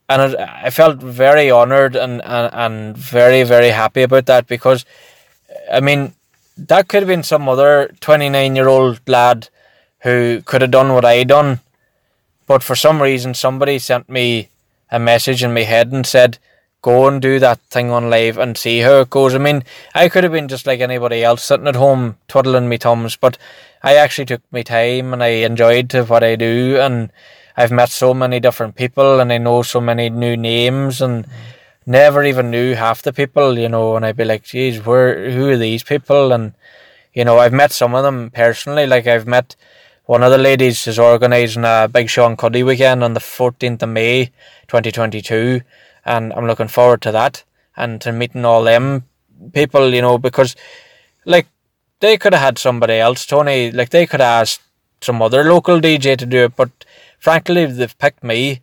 [0.09, 4.85] And I felt very honoured and, and, and very, very happy about that because,
[5.71, 6.13] I mean,
[6.57, 9.49] that could have been some other 29 year old lad
[10.03, 11.59] who could have done what I done,
[12.45, 14.49] but for some reason somebody sent me
[14.91, 16.37] a message in my head and said,
[16.81, 19.63] "Go and do that thing on live and see how it goes." I mean,
[19.95, 23.37] I could have been just like anybody else sitting at home twiddling my thumbs, but
[23.81, 27.09] I actually took my time and I enjoyed what I do, and
[27.55, 31.25] I've met so many different people and I know so many new names and.
[31.85, 35.49] Never even knew half the people, you know, and I'd be like, geez, where, who
[35.49, 36.31] are these people?
[36.31, 36.53] And,
[37.13, 38.87] you know, I've met some of them personally.
[38.87, 39.57] Like I've met
[40.05, 43.89] one of the ladies is organising a big Sean Cuddy weekend on the 14th of
[43.89, 44.25] May
[44.67, 45.61] 2022,
[46.05, 47.43] and I'm looking forward to that
[47.77, 49.05] and to meeting all them
[49.53, 50.57] people, you know, because
[51.25, 51.47] like
[52.01, 54.61] they could have had somebody else, Tony, like they could have asked
[54.99, 56.69] some other local DJ to do it, but
[57.17, 58.61] frankly, they've picked me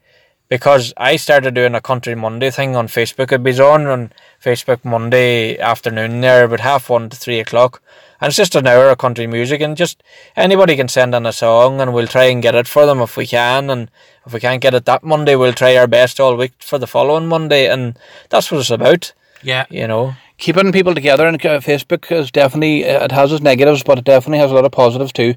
[0.48, 3.32] because I started doing a Country Monday thing on Facebook.
[3.32, 4.12] It'd be on on
[4.44, 7.80] Facebook Monday afternoon there about half one to three o'clock
[8.20, 10.02] and it's just an hour of country music, and just
[10.36, 13.16] anybody can send in a song, and we'll try and get it for them if
[13.16, 13.70] we can.
[13.70, 13.90] And
[14.26, 16.86] if we can't get it that Monday, we'll try our best all week for the
[16.86, 19.12] following Monday, and that's what it's about.
[19.42, 23.82] Yeah, you know keeping people together uh, Facebook is definitely uh, it has its negatives,
[23.82, 25.34] but it definitely has a lot of positives too,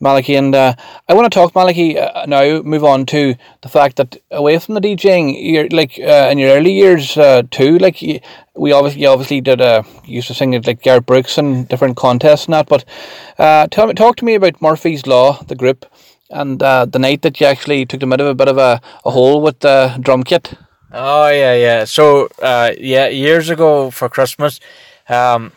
[0.00, 0.36] Malachy.
[0.36, 0.74] And uh,
[1.08, 2.62] I want to talk, Malachy, uh, now.
[2.62, 6.56] Move on to the fact that away from the DJing, you're like uh, in your
[6.56, 8.00] early years uh, too, like
[8.54, 12.46] we obviously obviously did uh, used to sing at like Garth Brooks and different contests
[12.46, 12.68] and that.
[12.68, 12.84] But
[13.70, 15.84] tell me, talk to me about Murphy's Law, the group,
[16.30, 19.10] and the night that you actually took them out of a bit of a, a
[19.10, 20.54] hole with the drum kit.
[20.96, 21.84] Oh yeah, yeah.
[21.84, 24.60] So uh, yeah, years ago for Christmas,
[25.08, 25.50] um,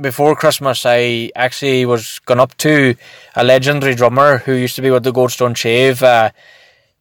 [0.00, 2.94] before Christmas, I actually was gone up to
[3.36, 6.30] a legendary drummer who used to be with the Goldstone Shave, uh,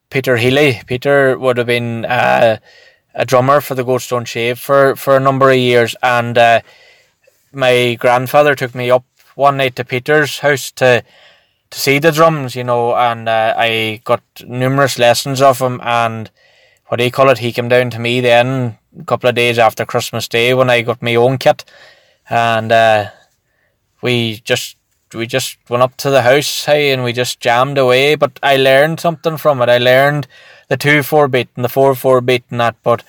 [0.10, 0.82] Peter Healy.
[0.88, 2.58] Peter would have been uh,
[3.15, 6.60] a drummer for the Goldstone Shave for for a number of years, and uh,
[7.54, 11.02] my grandfather took me up one night to Peter's house to
[11.70, 16.30] to see the drums, you know, and uh, I got numerous lessons of him and
[16.89, 17.38] what do you call it?
[17.38, 20.82] He came down to me then a couple of days after Christmas Day when I
[20.82, 21.63] got my own kit,
[22.30, 23.12] and uh,
[24.02, 24.75] we just
[25.13, 28.15] we just went up to the house, hey, and we just jammed away.
[28.15, 29.69] But I learned something from it.
[29.69, 30.28] I learned
[30.67, 32.75] the two four beat and the four four beat and that.
[32.82, 33.04] But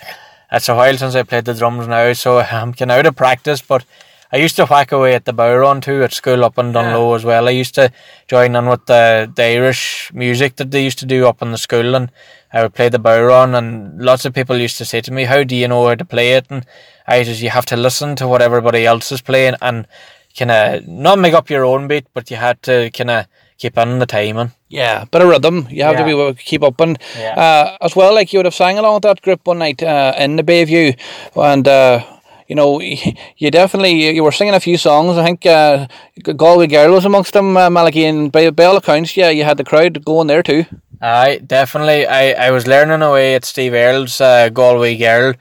[0.53, 3.63] it's a while since I played the drums now, so I'm getting out of practice.
[3.63, 3.85] But
[4.33, 7.17] I used to whack away at the bodhrán too at school up in Dungloe yeah.
[7.17, 7.49] as well.
[7.49, 7.91] I used to
[8.29, 11.59] join in with the, the Irish music that they used to do up in the
[11.59, 12.13] school and
[12.53, 15.45] I would play the bodhrán and lots of people used to say to me, How
[15.45, 16.47] do you know how to play it?
[16.51, 16.67] And
[17.07, 19.87] I says you have to listen to what everybody else is playing and
[20.35, 24.07] kinda not make up your own beat, but you had to kinda keep in the
[24.07, 24.53] timing.
[24.69, 25.69] Yeah, bit of rhythm.
[25.71, 25.99] You have yeah.
[26.01, 27.35] to be able to keep up and yeah.
[27.35, 28.15] uh, as well.
[28.15, 30.99] Like you would have sang along with that group one night uh, in the Bayview,
[31.37, 32.05] and uh,
[32.49, 32.81] you know,
[33.37, 35.19] you definitely you were singing a few songs.
[35.19, 35.87] I think uh,
[36.23, 39.57] Galway Girl was amongst them, uh, Malachy, and by, by all accounts, yeah, you had
[39.57, 40.65] the crowd going there too.
[41.01, 42.07] Aye, definitely.
[42.07, 45.35] I, I was learning away at Steve Earle's uh, Galway Girl,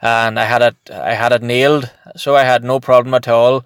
[0.00, 3.64] and I had it I had it nailed, so I had no problem at all.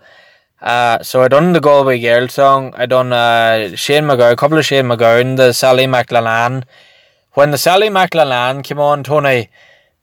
[0.62, 2.72] Uh, so I done the Galway Girl song.
[2.76, 6.64] I done uh, Shane MacGowan, a couple of Shane MacGowan, the Sally MacLennane.
[7.34, 9.50] When the Sally MacLennane came on, Tony,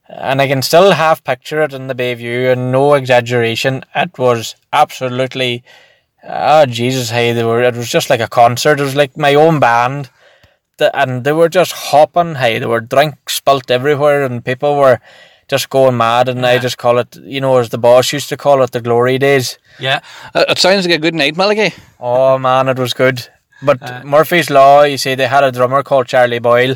[0.08, 4.56] and I can still half picture it in the Bayview, and no exaggeration, it was
[4.72, 5.63] absolutely,
[6.24, 7.63] oh Jesus, hey, they were.
[7.63, 8.80] It was just like a concert.
[8.80, 10.12] It was like my own band,
[10.79, 12.36] and they were just hopping.
[12.36, 14.99] Hey, there were drinks spilt everywhere, and people were
[15.47, 18.38] just going mad, and I just call it, you know, as the boss used to
[18.38, 19.59] call it, the glory days.
[19.79, 19.99] Yeah,
[20.33, 21.73] uh, it sounds like a good night, Malachy.
[21.99, 23.27] Oh man, it was good.
[23.62, 26.75] But uh, Murphy's Law, you see, they had a drummer called Charlie Boyle.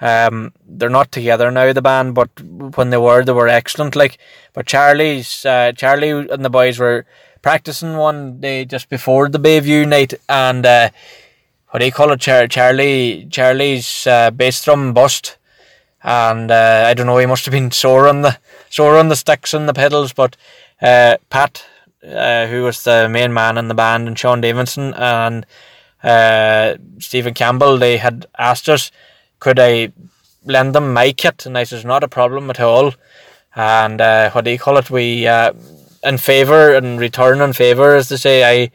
[0.00, 3.94] Um, they're not together now, the band, but when they were, they were excellent.
[3.94, 4.18] Like,
[4.52, 7.06] but Charlie's, uh, Charlie and the boys were
[7.40, 10.90] practicing one day just before the Bayview night, and uh,
[11.72, 12.20] what do you call it?
[12.20, 15.38] Char- Charlie, Charlie's uh, bass drum bust,
[16.02, 17.16] and uh, I don't know.
[17.16, 20.36] He must have been sore on the sore on the sticks and the pedals, but
[20.82, 21.64] uh, Pat,
[22.06, 25.46] uh, who was the main man in the band, and Sean Davidson and
[26.02, 28.90] uh, Stephen Campbell, they had asked us,
[29.38, 29.92] could I
[30.44, 32.92] lend them my kit, and I said, not a problem at all.
[33.56, 34.90] And uh, what do you call it?
[34.90, 38.44] We in favour and return in favour, as they say.
[38.44, 38.70] I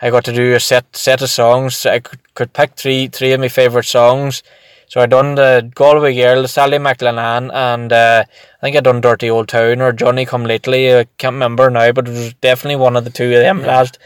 [0.00, 1.84] I got to do a set set of songs.
[1.84, 4.42] I could, could pick three three of my favourite songs.
[4.86, 9.28] So I done the Galway Girl, Sally MacLennane, and uh, I think I done Dirty
[9.28, 10.96] Old Town or Johnny Come Lately.
[10.96, 13.66] I can't remember now, but it was definitely one of the two of them yeah.
[13.66, 13.98] last.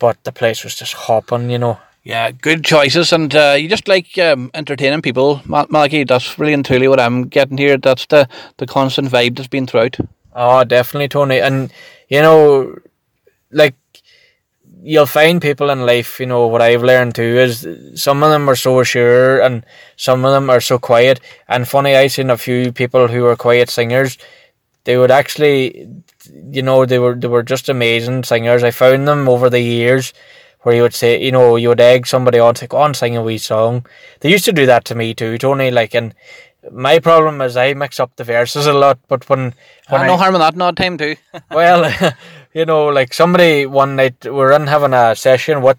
[0.00, 1.78] But the place was just hopping, you know.
[2.02, 6.04] Yeah, good choices, and uh, you just like um, entertaining people, Malachy.
[6.04, 7.76] That's really and truly what I'm getting here.
[7.76, 9.96] That's the the constant vibe that's been throughout.
[10.34, 11.40] Oh, definitely, Tony.
[11.40, 11.72] And
[12.08, 12.78] you know,
[13.50, 13.74] like
[14.82, 18.48] you'll find people in life, you know, what I've learned too is some of them
[18.48, 19.64] are so sure and
[19.96, 21.20] some of them are so quiet.
[21.48, 24.18] And funny, I've seen a few people who are quiet singers.
[24.84, 25.88] They would actually,
[26.50, 28.62] you know, they were they were just amazing singers.
[28.62, 30.12] I found them over the years
[30.62, 33.16] where you would say, you know, you would egg somebody on, say, go on, sing
[33.16, 33.86] a wee song.
[34.20, 35.70] They used to do that to me too, Tony.
[35.70, 36.14] Like, and
[36.72, 39.54] my problem is I mix up the verses a lot, but when,
[39.88, 41.16] when oh, no harm in that, not time too.
[41.50, 41.84] well,
[42.56, 45.76] you know, like somebody one night we are in having a session with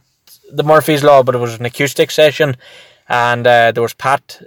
[0.51, 2.55] the Murphy's Law, but it was an acoustic session,
[3.09, 4.43] and uh, there was Pat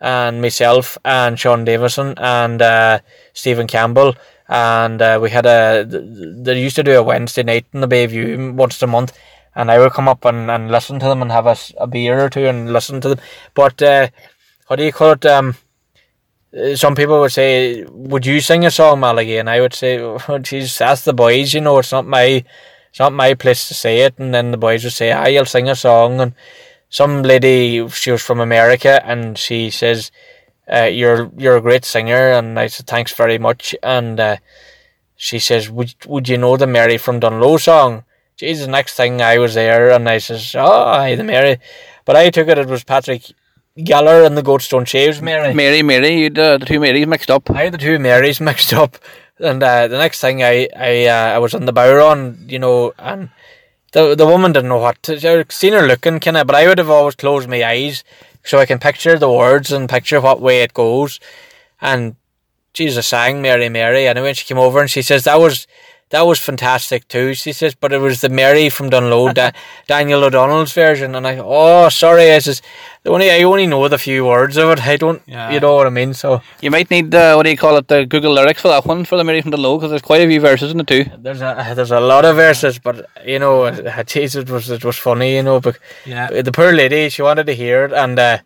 [0.00, 3.00] and myself and Sean Davison and uh,
[3.32, 4.14] Stephen Campbell,
[4.48, 5.84] and uh, we had a.
[5.84, 9.18] They used to do a Wednesday night in the Bayview once a month,
[9.56, 12.24] and I would come up and, and listen to them and have a, a beer
[12.24, 13.20] or two and listen to them.
[13.54, 14.06] But uh,
[14.68, 15.26] what do you call it?
[15.26, 15.52] Um, uh,
[16.74, 20.38] some people would say, "Would you sing a song, Malachy?" And I would say, "Oh,
[20.42, 21.54] geez, that's the boys.
[21.54, 22.44] You know, it's not my,
[22.90, 25.46] it's not my place to say it." And then the boys would say, "Ah, you'll
[25.46, 26.34] sing a song." And
[26.88, 30.10] some lady, she was from America, and she says,
[30.70, 34.36] uh, "You're you're a great singer." And I said, "Thanks very much." And uh,
[35.16, 38.04] she says, "Would would you know the Mary from Dungloe song?"
[38.36, 41.58] Jesus, next thing I was there and I says, Oh, the Mary.
[42.04, 43.30] But I took it, it was Patrick
[43.78, 45.54] Geller and the Goatstone Shaves Mary.
[45.54, 47.50] Mary, Mary, you uh, the two Marys mixed up.
[47.50, 48.98] I had the two Marys mixed up.
[49.38, 52.92] And uh, the next thing I I uh, I was on the bodhrán, you know,
[52.98, 53.30] and
[53.92, 55.16] the the woman didn't know what to.
[55.16, 58.04] I seen her looking, kind of, but I would have always closed my eyes
[58.44, 61.18] so I can picture the words and picture what way it goes.
[61.80, 62.16] And
[62.72, 64.06] Jesus sang Mary, Mary.
[64.06, 65.66] And when she came over and she says that was
[66.12, 67.32] that was fantastic too.
[67.34, 69.52] She says, but it was the Mary from Dungloe, da-
[69.86, 72.60] Daniel O'Donnell's version, and I, oh, sorry, I says,
[73.02, 74.86] the only I only know the few words of it.
[74.86, 75.50] I don't, yeah.
[75.50, 76.12] you know what I mean.
[76.12, 78.84] So you might need uh, what do you call it, the Google lyrics for that
[78.84, 81.04] one for the Mary from Dungloe because there's quite a few verses in it too.
[81.18, 83.70] There's a there's a lot of verses, but you know,
[84.06, 87.46] geez, it was it was funny, you know, but yeah, the poor lady she wanted
[87.46, 88.18] to hear it, and.
[88.18, 88.38] Uh,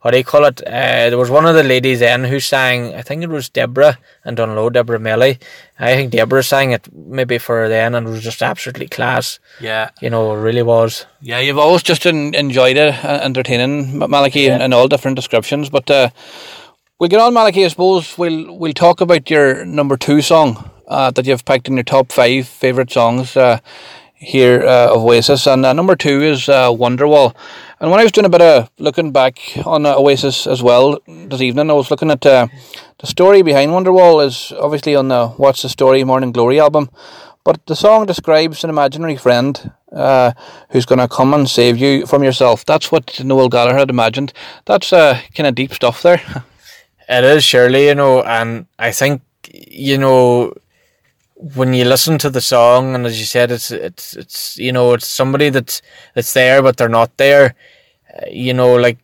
[0.00, 0.62] what do you call it?
[0.64, 3.98] Uh, there was one of the ladies then who sang, I think it was Deborah
[4.24, 5.38] and Dungloe, Deborah Melly.
[5.78, 9.40] I think Deborah sang it maybe for then and it was just absolutely class.
[9.60, 9.90] Yeah.
[10.00, 11.06] You know, it really was.
[11.20, 14.64] Yeah, you've always just enjoyed it, uh, entertaining Malachy yeah.
[14.64, 15.68] in all different descriptions.
[15.68, 16.10] But uh,
[17.00, 17.64] we'll get on, Malachy.
[17.64, 21.74] I suppose we'll, we'll talk about your number two song uh, that you've picked in
[21.74, 23.58] your top five favourite songs uh,
[24.14, 25.46] here uh, of Oasis.
[25.46, 27.34] And uh, number two is uh, Wonderwall.
[27.80, 30.98] And when I was doing a bit of looking back on uh, Oasis as well
[31.06, 32.48] this evening, I was looking at uh,
[32.98, 36.90] the story behind Wonderwall is obviously on the What's the Story Morning Glory album,
[37.44, 40.32] but the song describes an imaginary friend uh,
[40.70, 42.64] who's going to come and save you from yourself.
[42.64, 44.32] That's what Noel Gallagher had imagined.
[44.64, 46.20] That's uh, kind of deep stuff there.
[47.08, 49.22] it is, surely, you know, and I think,
[49.52, 50.52] you know,
[51.38, 54.92] when you listen to the song and as you said it's it's it's you know
[54.92, 55.80] it's somebody that's
[56.14, 57.54] that's there but they're not there.
[58.12, 58.98] Uh, you know like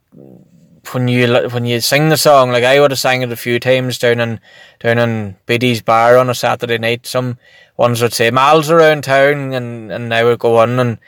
[0.93, 3.61] when you when you sing the song like I would have sang it a few
[3.61, 4.41] times down in
[4.81, 7.07] down in Biddy's bar on a Saturday night.
[7.07, 7.39] Some
[7.77, 10.99] ones would say miles around town and and I would go on and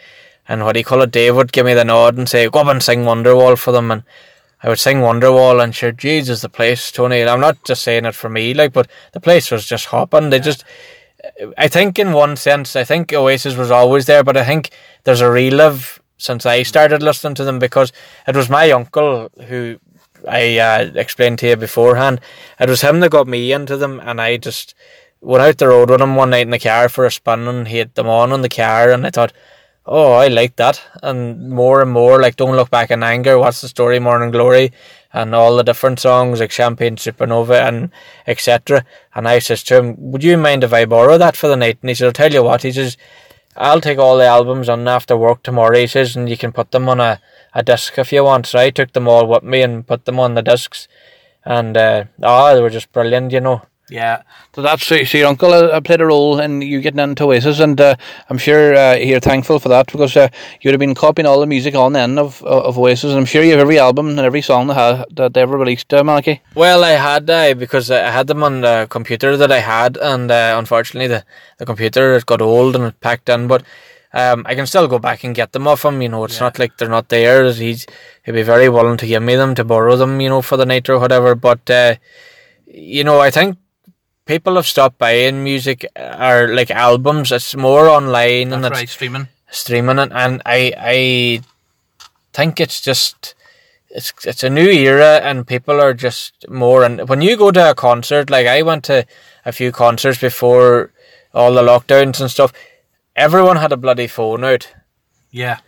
[0.49, 1.11] and what do you call it?
[1.11, 3.91] Dave would give me the nod and say go up and sing Wonderwall for them
[3.91, 4.05] and
[4.63, 8.15] I would sing Wonderwall and sure Jesus the place Tony I'm not just saying it
[8.15, 10.31] for me like but the place was just hopping.
[10.31, 10.65] They just
[11.57, 14.71] I think in one sense, I think Oasis was always there, but I think
[15.05, 17.93] there's a relive since I started listening to them because
[18.27, 19.79] it was my uncle who
[20.27, 22.21] I uh, explained to you beforehand.
[22.59, 24.75] It was him that got me into them, and I just
[25.21, 27.69] went out the road with him one night in the car for a spin, and
[27.69, 29.33] he had them on in the car, and I thought,
[29.85, 33.61] oh, I like that, and more and more like Don't Look Back in Anger, What's
[33.61, 34.73] the Story, Morning Glory,
[35.17, 37.91] and all the different songs like Champagne Supernova and
[38.27, 38.85] etc.
[39.15, 41.79] And I says to him, would you mind if I borrow that for the night?
[41.81, 42.99] And he said, I'll tell you what, he says,
[43.57, 46.71] I'll take all the albums on after work tomorrow, he says, and you can put
[46.71, 47.19] them on a,
[47.55, 48.47] a disc if you want.
[48.47, 50.87] So I took them all with me and put them on the discs.
[51.47, 53.63] And, uh, oh, they were just brilliant, you know.
[53.89, 54.23] Yeah,
[54.53, 57.61] so that's so, so your uncle uh, played a role in you getting into Oasis,
[57.61, 57.95] and uh,
[58.29, 60.29] I'm sure uh, you're thankful for that because uh,
[60.61, 63.27] you'd have been copying all the music on the end of of Oasis, and I'm
[63.27, 66.03] sure you have every album and every song that, had, that they ever released, uh,
[66.03, 66.41] Malachy.
[66.57, 70.33] Well, I had uh, because I had them on the computer that I had, and
[70.33, 71.25] uh, unfortunately the
[71.59, 73.63] the computer got old and it packed in, but.
[74.13, 76.01] Um, I can still go back and get them off him.
[76.01, 76.45] You know, it's yeah.
[76.45, 77.53] not like they're not there.
[77.53, 77.85] He's
[78.25, 80.23] he'd be very willing to give me them to borrow them.
[80.23, 81.35] You know, for the night or whatever.
[81.35, 81.97] But uh,
[82.67, 83.59] you know, I think
[84.27, 87.33] people have stopped buying music uh, or like albums.
[87.33, 90.11] It's more online That's and right, streaming, streaming it.
[90.13, 91.43] And I I
[92.33, 93.35] think it's just
[93.89, 96.85] it's it's a new era and people are just more.
[96.85, 99.07] And when you go to a concert, like I went to
[99.45, 100.93] a few concerts before
[101.33, 102.53] all the lockdowns and stuff,
[103.15, 104.73] everyone had a bloody phone out.
[105.31, 105.59] Yeah.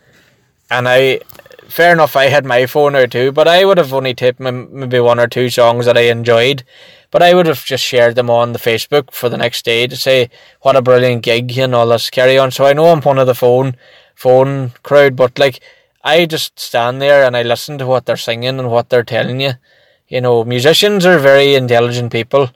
[0.69, 1.21] And I,
[1.69, 4.99] fair enough, I had my phone out too, but I would have only taped maybe
[4.99, 6.63] one or two songs that I enjoyed
[7.11, 9.95] but I would have just shared them on the Facebook for the next day to
[9.95, 10.29] say
[10.61, 12.51] what a brilliant gig and all this carry on.
[12.51, 13.75] So I know I'm one of the phone
[14.15, 15.59] phone crowd, but like
[16.03, 19.41] I just stand there and I listen to what they're singing and what they're telling
[19.41, 19.53] you.
[20.07, 22.49] You know, musicians are very intelligent people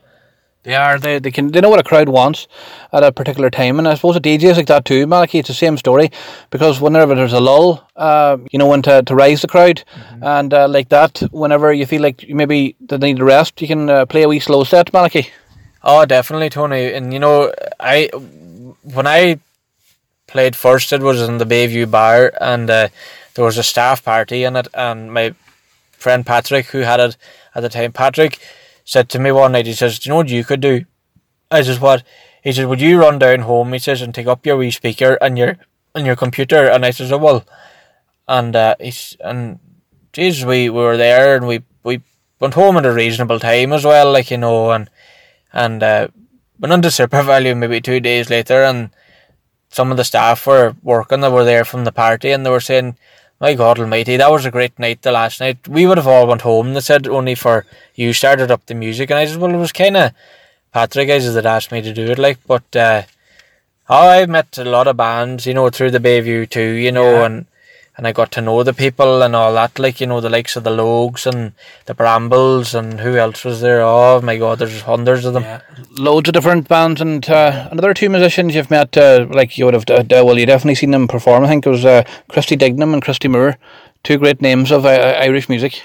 [0.64, 0.98] they are.
[0.98, 1.52] They they can.
[1.52, 2.48] They know what a crowd wants
[2.94, 5.40] at a particular time, and I suppose a DJ is like that too, Malachy.
[5.40, 6.10] It's the same story
[6.52, 10.24] because whenever there's a lull, uh, you know when to, to rise the crowd, mm-hmm.
[10.24, 13.68] and uh, like that, whenever you feel like you maybe they need a rest, you
[13.68, 15.30] can uh, play a wee slow set, Malachy.
[15.84, 16.94] Oh, definitely, Tony.
[16.94, 18.08] And you know, I
[18.84, 19.40] when I
[20.28, 22.88] played first, it was in the Bayview Bar, and uh,
[23.36, 25.36] there was a staff party in it, and my
[25.92, 27.18] friend Patrick, who had it
[27.54, 28.40] at the time, Patrick
[28.84, 30.86] said to me one night, he says, Do you know what you could do?
[31.50, 32.04] I says, What?
[32.44, 33.74] He says, Would you run down home?
[33.74, 35.58] He says, and take up your wee speaker and your
[35.96, 37.46] and your computer and I says, Oh well
[38.28, 39.60] and uh he's and
[40.12, 42.02] Jesus we, we were there and we, we
[42.40, 44.90] went home at a reasonable time as well, like, you know, and
[45.52, 46.08] and uh
[46.60, 48.90] went into SuperValu maybe two days later and
[49.70, 52.60] some of the staff were working that were there from the party and they were
[52.60, 52.96] saying
[53.44, 55.02] my God Almighty, that was a great night.
[55.02, 56.74] The last night we would have all went home.
[56.74, 59.74] They said only for you started up the music, and I said, well, it was
[59.74, 60.14] kind of
[60.72, 62.40] Patrick guys that asked me to do it, like.
[62.48, 63.02] But uh,
[63.90, 67.12] oh, I met a lot of bands, you know, through the Bayview too, you know,
[67.12, 67.26] yeah.
[67.26, 67.46] and
[68.04, 70.58] and I got to know the people and all that, like you know the likes
[70.58, 71.54] of the Logs and
[71.86, 73.82] the Brambles and who else was there?
[73.82, 75.44] Oh my God, there's hundreds of them.
[75.44, 75.62] Yeah.
[75.92, 79.74] Loads of different bands and uh, another two musicians you've met, uh, like you would
[79.74, 81.46] have, uh, well, you definitely seen them perform.
[81.46, 83.56] I think it was uh, Christy Dignam and Christy Moore,
[84.04, 85.82] two great names of uh, Irish music.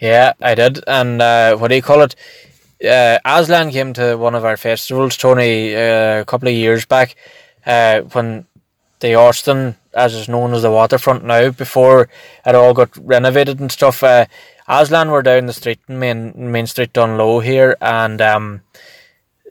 [0.00, 2.16] Yeah, I did, and uh, what do you call it?
[2.82, 7.14] Uh, Aslan came to one of our festivals, Tony, uh, a couple of years back,
[7.66, 8.46] uh, when
[9.00, 12.08] the Austin as is known as the waterfront now, before
[12.46, 14.02] it all got renovated and stuff.
[14.02, 14.26] Uh,
[14.68, 18.62] Aslan were down the street Main Main Street down low here, and um,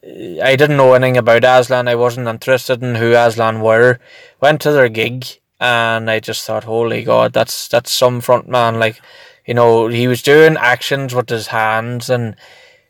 [0.03, 1.87] I didn't know anything about Aslan.
[1.87, 3.99] I wasn't interested in who Aslan were.
[4.39, 5.25] Went to their gig,
[5.59, 8.79] and I just thought, holy God, that's that's some front man.
[8.79, 9.01] Like,
[9.45, 12.35] you know, he was doing actions with his hands, and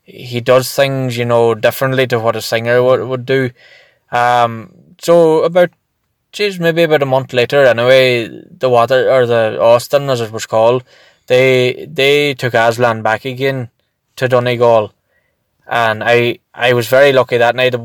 [0.03, 3.51] he does things, you know, differently to what a singer would would do.
[4.11, 5.71] Um, so about
[6.31, 10.45] geez, maybe about a month later, anyway, the water or the Austin, as it was
[10.45, 10.83] called,
[11.27, 13.69] they they took Aslan back again
[14.15, 14.93] to Donegal,
[15.67, 17.75] and I I was very lucky that night.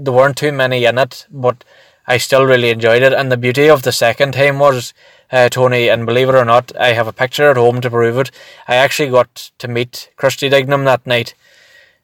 [0.00, 1.64] There weren't too many in it, but
[2.06, 3.12] I still really enjoyed it.
[3.12, 4.94] And the beauty of the second time was,
[5.30, 8.18] uh, Tony, and believe it or not, I have a picture at home to prove
[8.18, 8.30] it.
[8.66, 11.34] I actually got to meet Christy Dignam that night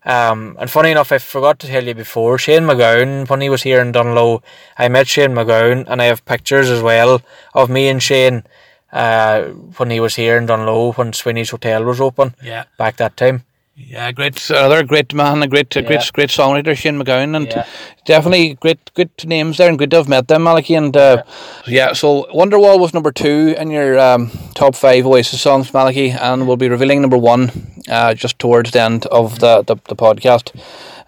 [0.05, 3.63] um, and funny enough, I forgot to tell you before, Shane MacGowan, when he was
[3.63, 4.43] here in Dungloe,
[4.77, 7.23] I met Shane MacGowan, and I have pictures as well
[7.55, 8.45] of me and Shane
[8.93, 9.43] uh,
[9.77, 12.35] when he was here in Dungloe when Sweeney's Hotel was open.
[12.43, 12.65] Yeah.
[12.79, 13.45] Back that time.
[13.77, 15.83] Yeah, great, another great man, a great, yeah.
[15.83, 17.67] great, great songwriter, Shane MacGowan, and yeah.
[18.05, 20.77] definitely great, good names there, and good to have met them, Malachy.
[20.77, 21.25] And uh,
[21.67, 21.89] yeah.
[21.89, 21.93] yeah.
[21.93, 26.57] so Wonderwall was number two in your um, top five Oasis songs, Malachy, and we'll
[26.57, 27.51] be revealing number one
[27.89, 30.55] uh, just towards the end of the the, the podcast.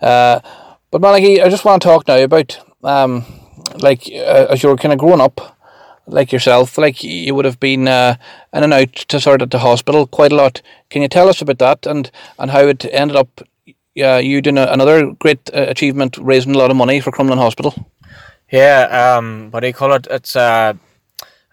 [0.01, 0.41] Uh,
[0.91, 3.25] but Malachy, I just want to talk now about um,
[3.79, 5.55] like uh, as you're kind of growing up
[6.07, 8.16] like yourself, like you would have been uh,
[8.52, 10.62] in and out to sort of the hospital quite a lot.
[10.90, 13.42] Can you tell us about that and, and how it ended up?
[13.98, 17.38] Uh, you doing a, another great uh, achievement, raising a lot of money for Crumlin
[17.38, 17.74] Hospital.
[18.52, 20.07] Yeah, um, what do you call it?
[20.11, 20.74] It's uh,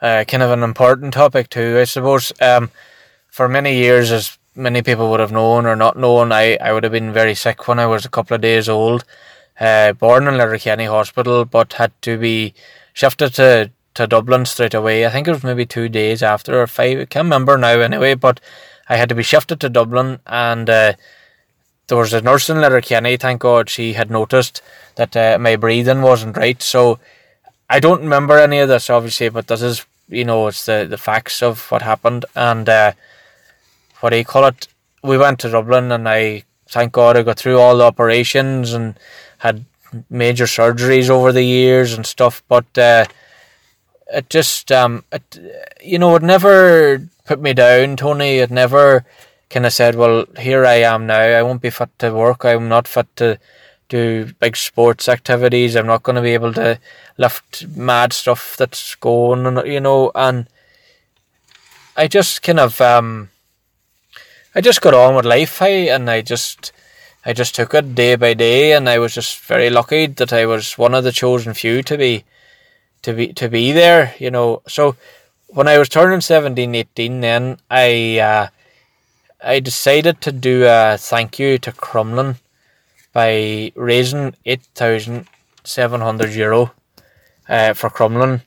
[0.01, 2.33] uh, kind of an important topic too, I suppose.
[2.41, 2.69] Um,
[3.29, 6.83] for many years, as many people would have known or not known, I, I would
[6.83, 9.05] have been very sick when I was a couple of days old.
[9.59, 12.53] Uh, born in Letterkenny Hospital, but had to be
[12.93, 15.05] shifted to, to Dublin straight away.
[15.05, 16.99] I think it was maybe two days after or five.
[16.99, 18.39] I can't remember now anyway, but
[18.89, 20.93] I had to be shifted to Dublin and uh,
[21.87, 24.61] there was a nurse in Letterkenny, thank God, she had noticed
[24.95, 26.61] that uh, my breathing wasn't right.
[26.61, 26.99] So
[27.69, 30.97] I don't remember any of this, obviously, but this is, you know, it's the, the
[30.97, 32.25] facts of what happened.
[32.35, 32.93] And uh,
[33.99, 34.67] what do you call it?
[35.03, 38.97] We went to Dublin and I, thank God, I got through all the operations and
[39.39, 39.65] had
[40.09, 42.41] major surgeries over the years and stuff.
[42.47, 43.05] But uh,
[44.14, 45.39] it just, um, it,
[45.82, 48.38] you know, it never put me down, Tony.
[48.38, 49.05] It never
[49.49, 51.20] kind of said, well, here I am now.
[51.20, 52.45] I won't be fit to work.
[52.45, 53.39] I'm not fit to
[53.89, 55.76] do big sports activities.
[55.76, 56.80] I'm not going to be able to
[57.18, 60.47] lift mad stuff that's going, you know, and
[61.95, 63.30] I just kind of, um,
[64.55, 66.72] I just got on with life, I, and I just,
[67.26, 70.45] I just took it day by day, and I was just very lucky that I
[70.45, 72.24] was one of the chosen few to be,
[73.03, 74.61] to be, to be there, you know.
[74.67, 74.95] So
[75.47, 78.47] when I was turning 17, 18, then I, uh,
[79.43, 82.37] I decided to do a thank you to Crumlin
[83.13, 86.71] by raising 8,700 euro
[87.47, 88.41] uh, for Crumlin.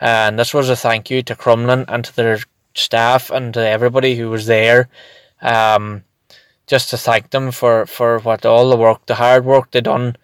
[0.00, 2.38] And this was a thank you to Crumlin and to their
[2.74, 4.88] staff and to everybody who was there.
[5.40, 6.04] Um,
[6.66, 10.16] just to thank them for, for what all the work, the hard work they done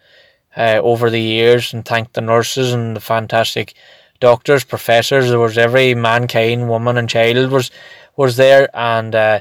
[0.58, 3.74] uh, over the years, and thank the nurses and the fantastic
[4.20, 5.28] doctors, professors.
[5.28, 7.70] There was every mankind, woman, and child was
[8.16, 9.40] was there, and uh,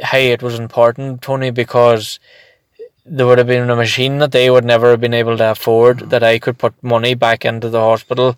[0.00, 2.20] hey, it was important, Tony, because
[3.04, 6.10] there would have been a machine that they would never have been able to afford
[6.10, 8.36] that I could put money back into the hospital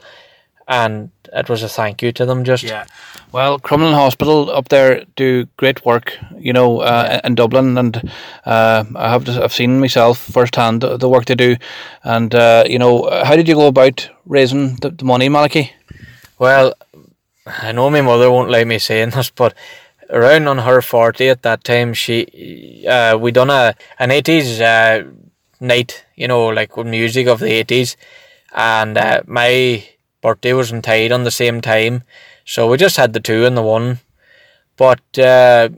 [0.68, 2.62] and it was a thank you to them just.
[2.64, 2.84] Yeah.
[3.32, 8.10] Well Crumlin Hospital up there do great work you know uh, in Dublin and
[8.44, 11.56] uh, I have I've seen myself firsthand the, the work they do.
[12.04, 15.72] And uh, you know how did you go about raising the, the money Malachy
[16.38, 16.74] well
[17.46, 19.54] I know my mother won't like me saying this but
[20.10, 25.10] around on her 40 at that time she uh, we done a an 80s uh,
[25.60, 27.96] night you know like with music of the 80s
[28.54, 29.84] and uh, my
[30.20, 32.02] birthday was in Tide on the same time.
[32.44, 34.00] So we just had the two and the one.
[34.76, 35.70] But uh,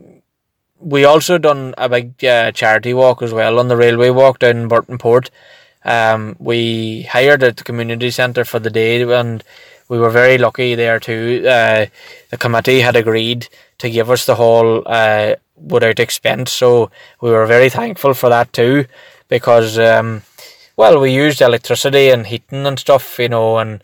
[0.79, 4.57] we also done a big uh, charity walk as well on the railway walk down
[4.57, 5.29] in Burtonport.
[5.83, 9.43] Um, we hired at the community centre for the day and
[9.89, 11.43] we were very lucky there too.
[11.47, 11.87] Uh,
[12.29, 13.47] the committee had agreed
[13.79, 16.51] to give us the whole uh, without expense.
[16.51, 18.85] So we were very thankful for that too,
[19.27, 20.21] because um,
[20.77, 23.83] well, we used electricity and heating and stuff, you know, and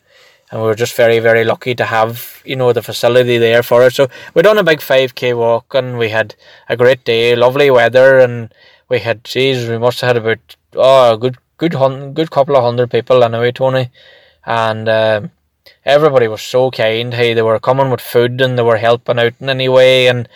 [0.52, 3.86] and we were just very very lucky to have you know the facility there for
[3.86, 3.93] it.
[3.93, 6.36] So we done a big five k walk and we had
[6.70, 8.54] a great day, lovely weather, and
[8.89, 12.56] we had geez, we must have had about oh a good good hun- good couple
[12.56, 13.89] of hundred people anyway, Tony,
[14.45, 14.89] and.
[14.89, 15.32] Um,
[15.86, 17.14] everybody was so kind.
[17.14, 20.08] Hey, they were coming with food and they were helping out in any way.
[20.08, 20.28] And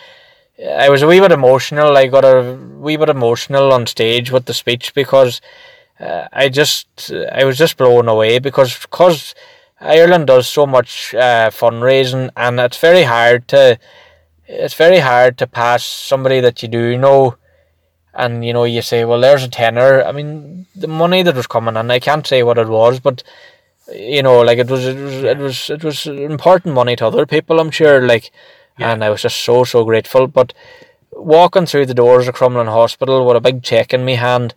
[0.66, 1.96] I was a wee bit emotional.
[1.96, 5.40] I got a wee bit emotional on stage with the speech because
[6.00, 9.34] uh, I just I was just blown away because because
[9.82, 13.78] Ireland does so much uh, fundraising and it's very hard to
[14.46, 17.36] it's very hard to pass somebody that you do know
[18.14, 21.46] and you know you say well there's a tenner i mean the money that was
[21.46, 23.22] coming in i can't say what it was but
[23.94, 27.26] you know, like it was, it was, it was, it was important money to other
[27.26, 27.60] people.
[27.60, 28.30] I'm sure, like,
[28.78, 28.92] yeah.
[28.92, 30.26] and I was just so, so grateful.
[30.26, 30.52] But
[31.12, 34.54] walking through the doors of Crumlin Hospital with a big check in my hand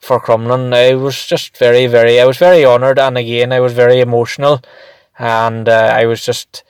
[0.00, 3.72] for Crumlin, I was just very, very, I was very honoured, and again, I was
[3.72, 4.60] very emotional,
[5.18, 6.64] and uh, I was just.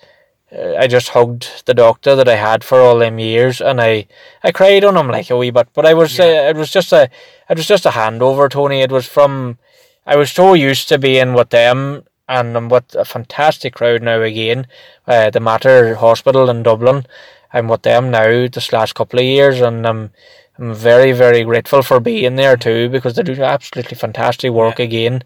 [0.53, 4.07] Uh, I just hugged the doctor that I had for all them years, and I,
[4.45, 5.67] I cried on him like a wee bit.
[5.75, 6.25] But I was, yeah.
[6.25, 7.11] uh, it was just a,
[7.51, 8.81] it was just a handover, Tony.
[8.81, 9.59] It was from,
[10.07, 14.23] I was so used to being with them and I'm with a fantastic crowd now
[14.23, 14.67] again.
[15.07, 17.07] Uh, the Mater Hospital in Dublin.
[17.53, 20.11] I'm with them now this last couple of years and I'm,
[20.59, 24.87] I'm very, very grateful for being there too because they do absolutely fantastic work yeah.
[24.87, 25.23] again.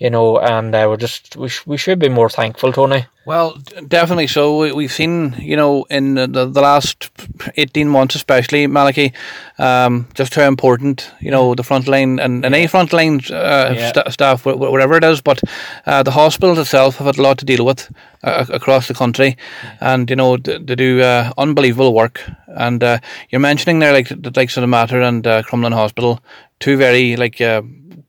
[0.00, 3.06] You know, and uh, we're just we, sh- we should be more thankful, Tony.
[3.26, 4.74] Well, definitely so.
[4.74, 7.10] We, have seen, you know, in the, the last
[7.56, 9.12] 18 months, especially, Malachy,
[9.58, 13.74] um, just how important, you know, the front line and, and any front line uh,
[13.76, 13.92] yeah.
[13.92, 15.40] st- staff, whatever it is, but
[15.84, 17.92] uh, the hospitals itself have had a lot to deal with
[18.24, 19.36] uh, across the country.
[19.80, 22.22] And, you know, they, they do uh, unbelievable work.
[22.48, 26.20] And uh, you're mentioning there, like, the likes of the Mater and uh, Crumlin Hospital,
[26.58, 27.38] two very, like,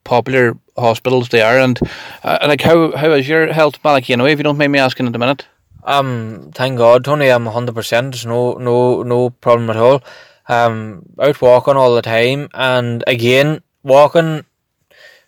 [0.04, 1.60] popular hospitals they are.
[1.60, 1.80] And
[2.24, 3.80] uh, like, how how is your health?
[4.08, 5.46] You know, if you don't mind me asking in a minute.
[5.84, 7.30] Um, thank God, Tony.
[7.30, 8.26] I'm hundred percent.
[8.26, 10.04] No no no problem at all.
[10.48, 14.46] Um, out walking all the time, and again walking.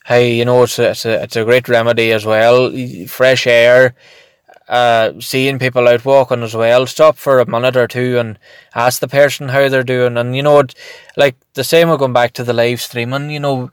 [0.06, 2.72] Hey, you know it's a, it's a it's a great remedy as well.
[3.08, 3.96] Fresh air,
[4.68, 6.86] uh, seeing people out walking as well.
[6.86, 8.38] Stop for a minute or two and
[8.76, 10.18] ask the person how they're doing.
[10.18, 10.64] And you know,
[11.18, 11.90] like the same.
[11.90, 13.30] We're going back to the live streaming.
[13.30, 13.72] You know,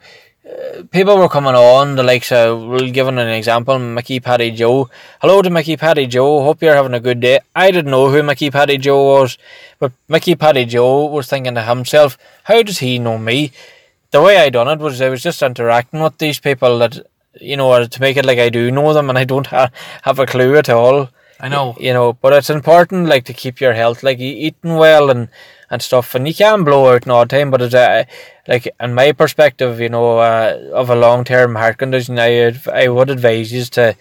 [0.90, 4.90] people were coming on, the likes of, we'll give an example, Mickey Paddy Joe.
[5.20, 7.40] Hello to Mickey Paddy Joe, hope you're having a good day.
[7.54, 9.38] I didn't know who Mickey Paddy Joe was,
[9.78, 13.52] but Mickey Paddy Joe was thinking to himself, how does he know me?
[14.10, 16.98] The way I done it was I was just interacting with these people that,
[17.40, 19.70] you know, to make it like I do know them and I don't ha-
[20.02, 21.10] have a clue at all.
[21.38, 21.76] I know.
[21.80, 25.28] You know, but it's important, like, to keep your health, like, eating well and
[25.70, 26.14] and stuff.
[26.14, 28.04] And you can blow out in odd time, but it's uh,
[28.48, 32.88] like in my perspective, you know, uh, of a long term heart condition, I I
[32.88, 33.96] would advise you to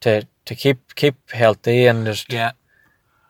[0.00, 2.52] to to keep keep healthy and just yeah.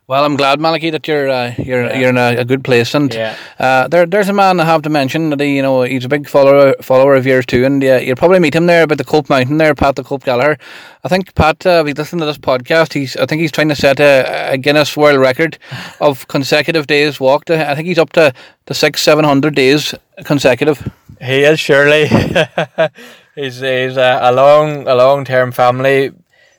[0.08, 1.98] Well, I'm glad, Malachy, that you're uh, you're yeah.
[1.98, 3.36] you're in a, a, good place, and yeah.
[3.58, 6.08] uh, there there's a man I have to mention that he, you know he's a
[6.08, 9.04] big follower follower of yours too, and yeah, you'll probably meet him there about the
[9.04, 10.56] Cope Mountain there, Pat the Cope Gallagher.
[11.04, 13.68] I think Pat, uh, if he's listening to this podcast, he's I think he's trying
[13.68, 15.58] to set a, a Guinness World Record
[16.00, 17.50] of consecutive days walked.
[17.50, 18.32] I think he's up to
[18.64, 19.94] the six seven hundred days
[20.24, 20.90] consecutive.
[21.20, 22.06] He is surely.
[23.34, 26.12] he's he's a, a long a long term family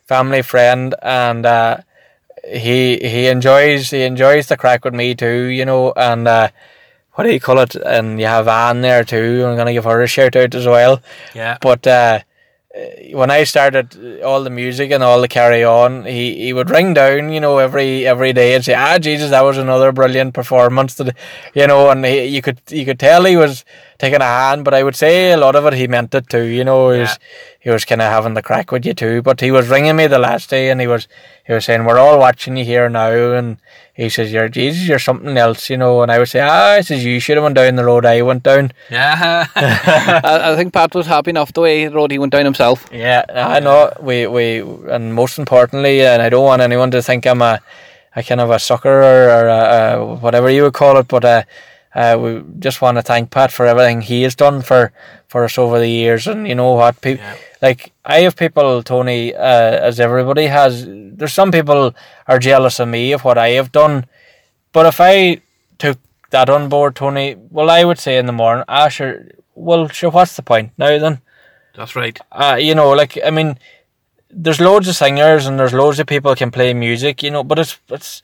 [0.05, 1.83] family friend and.
[2.47, 6.49] He he enjoys he enjoys the crack with me too, you know, and uh,
[7.13, 7.75] what do you call it?
[7.75, 9.45] And you have Anne there too.
[9.45, 11.01] I'm gonna give her a shout out as well.
[11.33, 11.57] Yeah.
[11.61, 12.21] But uh,
[13.13, 16.93] when I started all the music and all the carry on, he, he would ring
[16.93, 20.95] down, you know, every every day and say, "Ah, Jesus, that was another brilliant performance."
[20.95, 21.15] That,
[21.53, 23.65] you know, and he, you could you could tell he was
[23.97, 26.43] taking a hand, but I would say a lot of it he meant it too.
[26.43, 27.03] You know, he yeah.
[27.03, 27.19] was
[27.59, 29.21] he was kind of having the crack with you too.
[29.21, 31.07] But he was ringing me the last day, and he was
[31.45, 33.57] he was saying, "We're all watching you here now," and
[33.99, 36.01] he says, "You're Jesus, you're something else," you know.
[36.01, 38.21] And I would say, "Ah," I says, "You should have went down the road I
[38.21, 42.19] went down." Yeah, I, I, think Pat was happy enough the way the road he
[42.19, 42.87] went down himself.
[42.91, 43.91] Yeah, I know.
[43.99, 47.59] We we and most importantly, and I don't want anyone to think I'm a
[48.15, 49.61] a kind of a sucker or, or a,
[49.99, 51.43] a whatever you would call it, but uh,
[51.95, 54.91] uh, we just want to thank Pat for everything he has done for,
[55.27, 56.27] for us over the years.
[56.27, 57.37] And you know what, people yeah.
[57.61, 60.85] Like I have people, Tony, uh, as everybody has.
[60.87, 61.93] There's some people
[62.27, 64.05] are jealous of me of what I have done,
[64.71, 65.41] but if I
[65.77, 65.97] took
[66.29, 70.11] that on board, Tony, well, I would say in the morning, ah, sure, well, sure,
[70.11, 71.21] what's the point now then?
[71.75, 72.17] That's right.
[72.31, 73.57] Uh, you know, like I mean,
[74.29, 77.59] there's loads of singers and there's loads of people can play music, you know, but
[77.59, 78.21] it's it's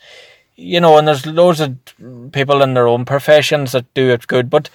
[0.56, 1.78] you know, and there's loads of
[2.32, 4.50] people in their own professions that do it good.
[4.50, 4.70] But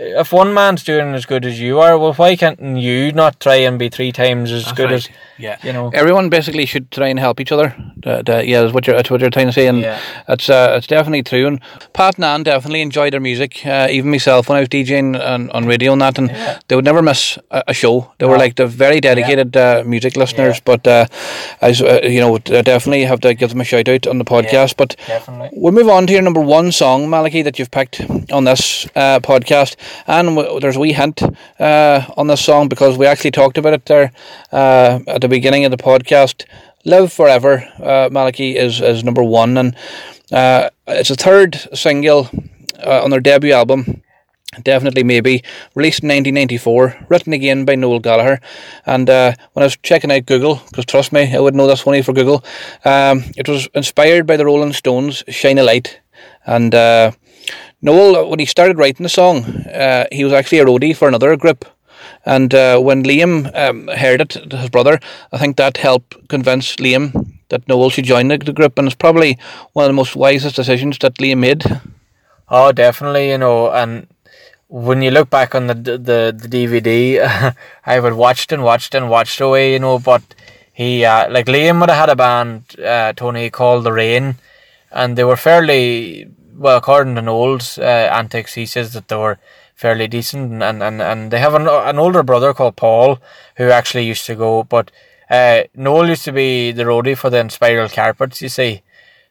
[0.00, 3.56] if one man's doing as good as you are, well, why can't you not try
[3.56, 4.94] and be three times as That's good right.
[4.94, 5.58] as yeah?
[5.62, 7.74] You know, everyone basically should try and help each other.
[8.04, 10.00] Uh, yeah, that's what you're that's what you're trying to say, and yeah.
[10.26, 11.46] it's uh, it's definitely true.
[11.46, 11.60] And
[11.92, 13.64] Pat and Ann definitely enjoyed their music.
[13.64, 16.58] Uh, even myself, when I was DJing on, on radio and that, and yeah.
[16.68, 18.10] they would never miss a, a show.
[18.18, 19.80] They were like the very dedicated yeah.
[19.80, 20.60] uh, music listeners.
[20.60, 21.06] But uh,
[21.60, 24.76] as uh, you know, definitely have to give them a shout out on the podcast.
[24.78, 25.50] but definitely.
[25.52, 28.00] we'll move on to your number one song, Malachy, that you've picked
[28.32, 29.76] on this podcast,
[30.06, 31.22] and there's a wee hint
[31.58, 34.12] uh, on this song because we actually talked about it there
[34.52, 36.44] uh, at the beginning of the podcast.
[36.84, 39.76] Live Forever, uh, Malachy, is, is number one, and
[40.32, 42.30] uh, it's a third single
[42.84, 44.02] uh, on their debut album.
[44.62, 45.44] Definitely, maybe
[45.76, 48.40] released in 1994, written again by Noel Gallagher.
[48.84, 51.86] And uh, when I was checking out Google, because trust me, I would know this
[51.86, 52.44] only for Google,
[52.84, 56.00] um, it was inspired by the Rolling Stones' "Shine a Light,"
[56.46, 57.12] and uh,
[57.82, 61.36] Noel, when he started writing the song, uh, he was actually a roadie for another
[61.36, 61.64] group.
[62.26, 65.00] And uh, when Liam um, heard it, his brother,
[65.32, 68.78] I think that helped convince Liam that Noel should join the, the group.
[68.78, 69.38] And it's probably
[69.72, 71.64] one of the most wisest decisions that Liam made.
[72.48, 73.70] Oh, definitely, you know.
[73.70, 74.06] And
[74.68, 77.54] when you look back on the the, the DVD,
[77.86, 79.98] I would watched and watched and watched away, you know.
[79.98, 80.22] But
[80.72, 84.36] he, uh, like Liam would have had a band, uh, Tony, called The Rain.
[84.92, 86.28] And they were fairly
[86.60, 89.38] well, according to Noel's uh, antics, he says that they were
[89.74, 93.18] fairly decent, and and, and, they have an, an older brother called Paul
[93.56, 94.90] who actually used to go, but
[95.30, 98.82] uh, Noel used to be the roadie for the Inspiral Carpets, you see,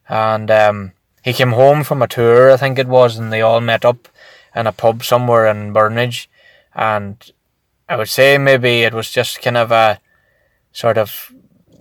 [0.08, 3.62] and um, he came home from a tour, I think it was, and they all
[3.62, 4.08] met up
[4.56, 6.26] in a pub somewhere in Burnage,
[6.74, 7.32] and
[7.88, 10.00] I would say maybe it was just kind of a
[10.72, 11.32] sort of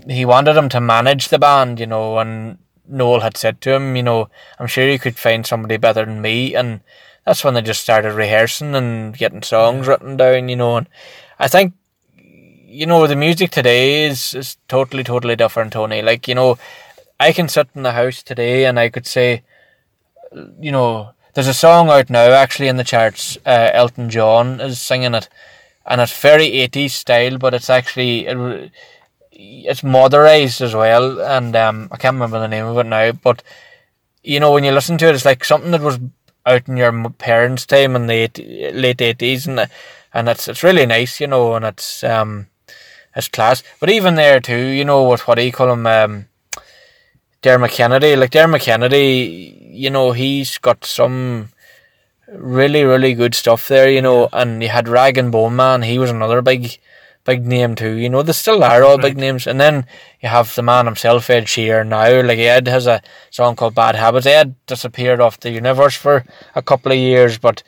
[0.06, 2.58] he wanted him to manage the band, you know, and
[2.88, 4.28] Noel had said to him, you know,
[4.58, 6.80] I'm sure you could find somebody better than me, and
[7.24, 10.88] that's when they just started rehearsing and getting songs written down, you know, and
[11.38, 11.74] I think
[12.68, 16.02] you know, the music today is, is totally, totally different, Tony.
[16.02, 16.58] Like, you know,
[17.18, 19.42] I can sit in the house today and I could say,
[20.60, 23.38] you know, there's a song out now actually in the charts.
[23.46, 25.28] Uh, Elton John is singing it,
[25.86, 28.72] and it's very 80s style, but it's actually it,
[29.38, 31.20] it's modernized as well.
[31.20, 33.42] And um, I can't remember the name of it now, but
[34.22, 35.98] you know, when you listen to it, it's like something that was
[36.44, 38.28] out in your parents' time in the
[38.74, 39.70] late 80s, and
[40.12, 42.48] and it's it's really nice, you know, and it's um
[43.14, 43.62] it's class.
[43.80, 46.26] But even there too, you know, with what do you call him, um,
[47.42, 51.50] Dermot Kennedy, like Dermot Kennedy, you know, he's got some
[52.28, 55.98] really, really good stuff there, you know, and you had Rag and Bone Man, he
[55.98, 56.78] was another big
[57.28, 59.02] big name too, you know, they still are all right.
[59.02, 59.46] big names.
[59.46, 59.84] And then
[60.22, 63.96] you have the man himself, Ed Sheeran now, like Ed has a song called Bad
[63.96, 64.24] Habits.
[64.24, 66.24] Ed disappeared off the universe for
[66.54, 67.62] a couple of years, but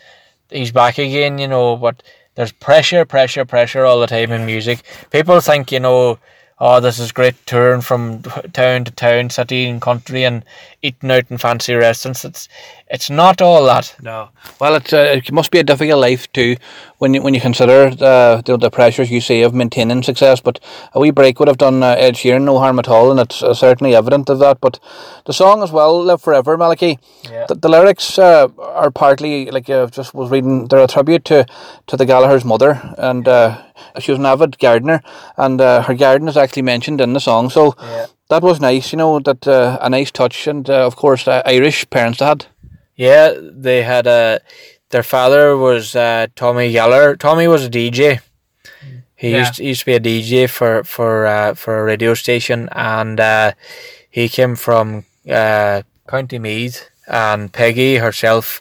[0.49, 2.03] he's back again, you know, but
[2.37, 4.83] there's pressure, pressure, pressure all the time in music.
[5.11, 6.19] People think, you know,
[6.59, 8.23] oh, this is great touring from
[8.55, 10.43] town to town, city and country, and
[10.81, 12.25] eating out in fancy restaurants.
[12.25, 12.49] It's
[12.91, 13.95] it's not all that.
[14.03, 14.31] No.
[14.61, 16.57] Well, it's uh, it must be a difficult life too,
[16.99, 20.41] when you when you consider the the, the pressures you see of maintaining success.
[20.41, 20.61] But
[20.93, 23.43] a wee break would have done uh, Ed Sheeran no harm at all, and it's
[23.43, 24.61] uh, certainly evident of that.
[24.61, 24.81] But
[25.27, 26.99] the song as well, "Live Forever," Malachi.
[27.31, 27.47] Yeah.
[27.47, 30.67] The, the lyrics uh, are partly like I just was reading.
[30.67, 31.47] They're a tribute to
[31.87, 33.63] to the Gallagher's mother and uh,
[33.99, 35.03] she was an avid gardener,
[35.37, 37.51] and uh, her garden is actually mentioned in the song.
[37.51, 38.07] So yeah.
[38.29, 41.43] that was nice, you know, that uh, a nice touch, and uh, of course, uh,
[41.47, 42.47] Irish parents had.
[43.01, 44.11] Yeah, they had a.
[44.11, 44.39] Uh,
[44.91, 47.17] their father was uh, Tommy Gallagher.
[47.17, 48.21] Tommy was a DJ.
[49.17, 49.39] He yeah.
[49.39, 53.19] used to, used to be a DJ for for for a radio station, and
[54.11, 56.91] he came from County Meath.
[57.07, 58.61] And Peggy herself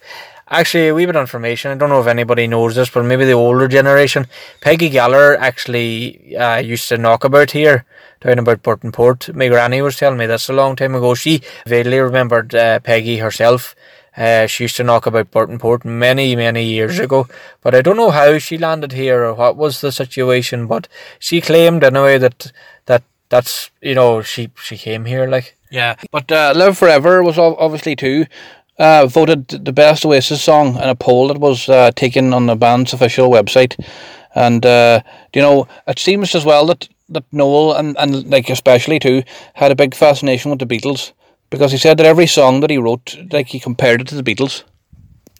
[0.51, 1.69] Actually, a wee bit of information.
[1.69, 4.25] I don't know if anybody knows this, but maybe the older generation.
[4.61, 7.85] Peggy Gallagher actually uh, used to knock about here,
[8.21, 9.35] down about Burtonport.
[9.35, 11.13] My granny was telling me this a long time ago.
[11.13, 13.75] She vaguely remembered uh, Peggy herself.
[14.19, 17.25] Uh, she used to knock about Burtonport many, many years ago.
[17.61, 20.67] But I don't know how she landed here or what was the situation.
[20.67, 20.89] But
[21.19, 22.51] she claimed anyway that
[22.85, 25.55] that that's you know she she came here like.
[25.71, 28.25] Yeah, but uh, Live Forever was obviously too
[28.79, 32.55] uh, voted the best Oasis song in a poll that was uh, taken on the
[32.55, 33.79] band's official website.
[34.35, 35.01] And uh,
[35.33, 39.23] you know, it seems as well that that Noel and, and like especially too
[39.55, 41.11] had a big fascination with the Beatles
[41.49, 44.23] because he said that every song that he wrote, like he compared it to the
[44.23, 44.63] Beatles.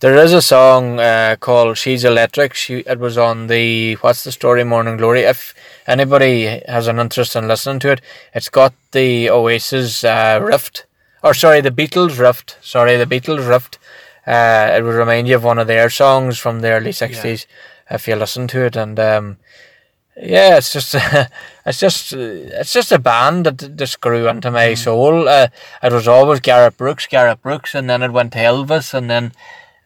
[0.02, 4.32] There is a song uh, called "She's Electric." She it was on the What's the
[4.32, 5.24] Story Morning Glory.
[5.24, 5.54] If
[5.88, 8.02] anybody has an interest in listening to it,
[8.34, 10.86] it's got the Oasis uh, rift
[11.24, 12.58] or sorry, the Beatles rift.
[12.62, 13.78] Sorry, the Beatles rift.
[14.26, 17.48] Uh, it would remind you of one of their songs from the early sixties
[17.90, 17.96] yeah.
[17.96, 19.38] if you listen to it, and um,
[20.22, 20.96] yeah, it's just
[21.66, 24.78] it's just it's just a band that just grew into my mm.
[24.78, 25.28] soul.
[25.28, 25.48] Uh,
[25.82, 29.32] it was always Garth Brooks, Garth Brooks, and then it went to Elvis, and then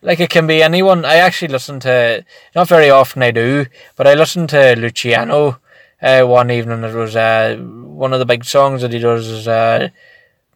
[0.01, 1.05] like it can be anyone.
[1.05, 2.25] I actually listen to
[2.55, 3.65] not very often I do,
[3.95, 5.59] but I listened to Luciano
[6.01, 6.83] uh, one evening.
[6.83, 9.47] It was uh, one of the big songs that he does is.
[9.47, 9.89] Uh,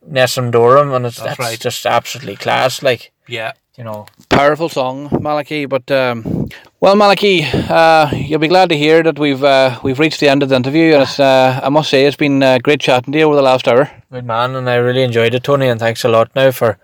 [0.09, 1.59] Nessun Dorma, and it's that's, that's right.
[1.59, 2.81] just absolutely class.
[2.81, 5.65] Like, yeah, you know, powerful song, Malachi.
[5.65, 6.49] But um,
[6.79, 10.43] well, Malachi, uh, you'll be glad to hear that we've uh, we've reached the end
[10.43, 13.19] of the interview, and it's uh, I must say it's been uh, great chatting to
[13.19, 13.91] you over the last hour.
[14.11, 16.79] Good man, and I really enjoyed it, Tony, and thanks a lot now for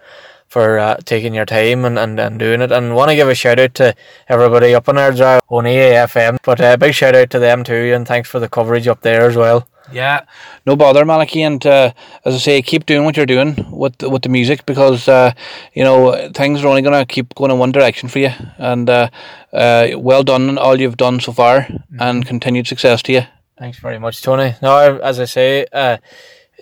[0.48, 2.72] for uh, taking your time and, and, and doing it.
[2.72, 3.96] And want to give a shout out to
[4.30, 7.64] everybody up on our drive on EAFM, but a uh, big shout out to them
[7.64, 9.68] too, and thanks for the coverage up there as well.
[9.92, 10.22] Yeah,
[10.66, 11.92] no bother, Malachi, and uh,
[12.24, 15.34] as I say, keep doing what you're doing with with the music because uh,
[15.74, 18.32] you know things are only gonna keep going in one direction for you.
[18.58, 19.10] And uh,
[19.52, 21.98] uh well done on all you've done so far, mm-hmm.
[22.00, 23.22] and continued success to you.
[23.58, 24.56] Thanks very much, Tony.
[24.62, 25.98] No, as I say, uh,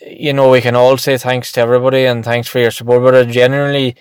[0.05, 3.27] you know, we can all say thanks to everybody and thanks for your support, but
[3.29, 3.95] generally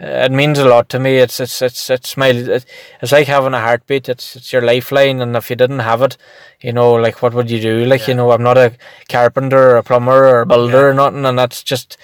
[0.00, 1.18] it means a lot to me.
[1.18, 4.08] It's it's it's it's my it's like having a heartbeat.
[4.08, 6.16] It's it's your lifeline, and if you didn't have it,
[6.60, 7.84] you know, like what would you do?
[7.84, 8.08] Like yeah.
[8.08, 8.76] you know, I'm not a
[9.08, 10.86] carpenter or a plumber or a builder yeah.
[10.86, 11.96] or nothing, and that's just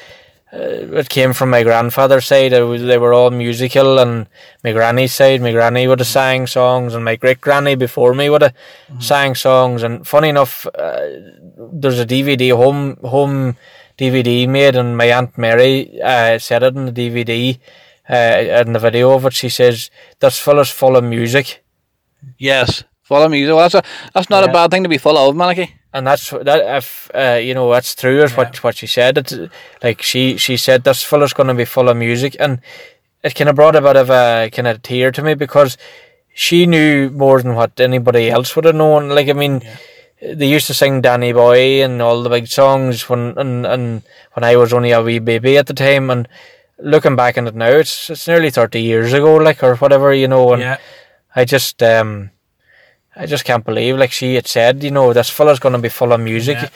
[0.53, 0.59] uh,
[0.99, 2.53] it came from my grandfather's side.
[2.53, 4.27] Was, they were all musical, and
[4.65, 8.31] my granny's side, my granny would have sang songs, and my great granny before me
[8.31, 8.55] would have
[8.89, 9.01] mm-hmm.
[9.01, 9.83] sang songs.
[9.83, 11.09] And funny enough, uh,
[11.73, 13.57] there's a DVD home home
[14.01, 17.59] DVD made, and my aunt Mary uh, said it in the DVD.
[18.09, 21.63] Uh, in the video of it, she says, "This fella's full of music."
[22.39, 23.55] Yes, full of music.
[23.55, 23.83] Well, that's a,
[24.15, 24.51] that's not yeah.
[24.51, 27.71] a bad thing to be full of, Malachy and that's that if uh, you know
[27.71, 28.37] that's true is yeah.
[28.37, 29.37] what what she said it's
[29.83, 32.61] like she she said this fella's going to be full of music and
[33.23, 35.77] it kind of brought a bit of a kind of tear to me because
[36.33, 39.77] she knew more than what anybody else would have known like i mean yeah.
[40.23, 44.03] They used to sing danny boy and all the big songs when and, and
[44.35, 46.29] when i was only a wee baby at the time and
[46.79, 50.29] looking back on it now it's it's nearly 30 years ago like or whatever you
[50.29, 50.79] know and yeah.
[51.35, 52.31] i just um
[53.17, 55.89] I just can't believe, like she had said, you know, this fella's going to be
[55.89, 56.69] full of music, yeah.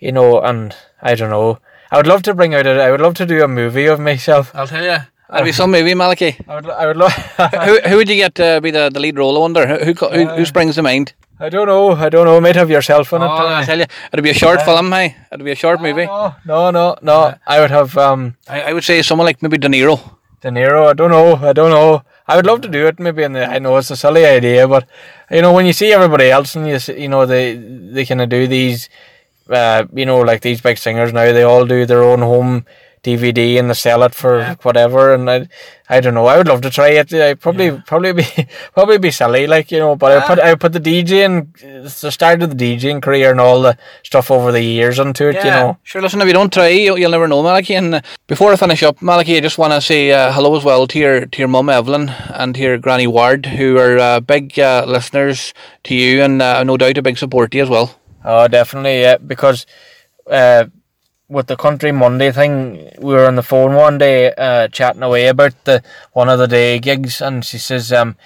[0.00, 1.58] you know, and I don't know.
[1.90, 4.00] I would love to bring out a, I would love to do a movie of
[4.00, 4.50] myself.
[4.54, 4.98] I'll tell you.
[5.28, 6.36] That'd be some movie, Malachy.
[6.48, 7.12] I would, I would love.
[7.64, 9.66] who, who would you get to be the, the lead role under?
[9.66, 11.12] Who, who, who, who springs to mind?
[11.38, 11.92] I don't know.
[11.92, 12.40] I don't know.
[12.40, 13.28] Might have yourself in oh, it.
[13.28, 15.16] I tell you, it'd be a short film, hey.
[15.32, 16.06] It'd be a short movie.
[16.06, 17.34] No, no, no, no.
[17.46, 17.96] I would have.
[17.96, 19.98] Um, I, I would say someone like maybe De Niro.
[20.40, 20.90] De Niro.
[20.90, 21.36] I don't know.
[21.36, 22.02] I don't know.
[22.28, 23.00] I would love to do it.
[23.00, 24.86] Maybe in the, I know it's a silly idea, but
[25.30, 28.28] you know when you see everybody else and you you know they they kind of
[28.28, 28.88] do these,
[29.48, 32.64] uh, you know like these big singers now they all do their own home
[33.02, 34.54] DVD and they sell it for yeah.
[34.62, 35.12] whatever.
[35.12, 35.48] And I,
[35.88, 36.26] I don't know.
[36.26, 37.12] I would love to try it.
[37.12, 37.82] I probably yeah.
[37.86, 38.24] probably be
[38.74, 39.96] probably be silly, like you know.
[39.96, 40.18] But yeah.
[40.18, 43.76] I put I put the DJing, the start of the DJing career and all the
[44.02, 45.36] stuff over the years into it.
[45.44, 45.78] You know.
[45.82, 46.00] Sure.
[46.00, 47.74] Listen, if you don't try, you'll, you'll never know, Malachy.
[47.74, 50.64] And uh, before I finish up, Malachy, I just want to say uh, hello as
[50.64, 54.20] well to your to your mum Evelyn and to your granny Ward, who are uh,
[54.20, 57.68] big uh, listeners to you and uh, no doubt a big support to you as
[57.68, 57.98] well.
[58.24, 59.16] Oh, definitely, yeah.
[59.16, 59.66] Because
[60.30, 60.66] uh,
[61.32, 65.26] with the country Monday thing, we were on the phone one day uh, chatting away
[65.26, 68.16] about the one of the day gigs, and she says, um,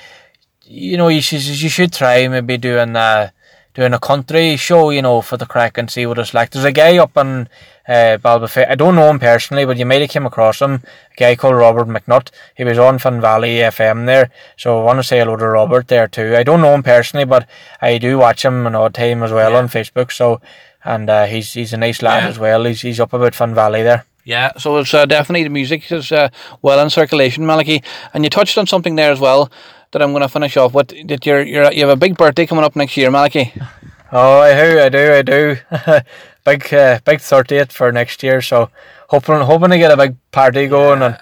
[0.65, 3.33] you know, she says you should try maybe doing a
[3.75, 6.51] doing a country show, you know, for the crack and see what it's like.
[6.51, 7.47] There's a guy up in
[7.87, 8.69] uh, Ballybofey.
[8.69, 10.83] I don't know him personally, but you might have came across him.
[11.13, 12.31] A guy called Robert McNutt.
[12.57, 15.89] He was on Finn Valley FM there, so I want to say hello to Robert
[15.89, 16.35] there too.
[16.35, 17.47] I don't know him personally, but
[17.83, 19.59] I do watch him an odd time as well yeah.
[19.59, 20.11] on Facebook.
[20.11, 20.41] So
[20.87, 22.29] and uh, he's he's a nice lad yeah.
[22.29, 22.65] as well.
[22.65, 24.05] He's he's up about Finn Valley there.
[24.25, 26.31] Yeah, so it's uh, definitely the music is uh,
[26.63, 27.83] well in circulation, Malachy.
[28.13, 29.51] And you touched on something there as well
[29.93, 30.89] that I'm going to finish off with.
[31.09, 33.53] That you're, you're you have a big birthday coming up next year, Malachy.
[34.13, 35.57] Oh, I do, I do, I do.
[36.45, 38.41] big uh, big thirtieth for next year.
[38.41, 38.71] So
[39.09, 41.07] hoping hoping to get a big party going, yeah.
[41.07, 41.19] and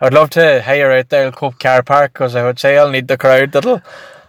[0.00, 3.08] I'd love to hire out there Cope Car Park because I would say I'll need
[3.08, 3.82] the crowd that'll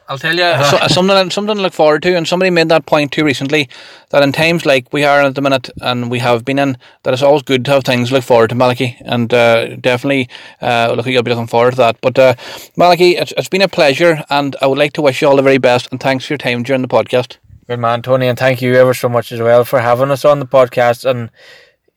[0.09, 2.17] I'll tell you so, something something to look forward to.
[2.17, 3.69] And somebody made that point too recently
[4.09, 7.13] that in times like we are at the minute and we have been in, that
[7.13, 8.97] it's always good to have things to look forward to, Malachy.
[9.05, 10.27] And uh, definitely,
[10.63, 12.01] uh, look, you'll be looking forward to that.
[12.01, 12.33] But uh,
[12.75, 15.43] Malachy, it's, it's been a pleasure, and I would like to wish you all the
[15.43, 15.87] very best.
[15.91, 17.37] And thanks for your time during the podcast.
[17.67, 20.39] Good man, Tony, and thank you ever so much as well for having us on
[20.39, 21.29] the podcast and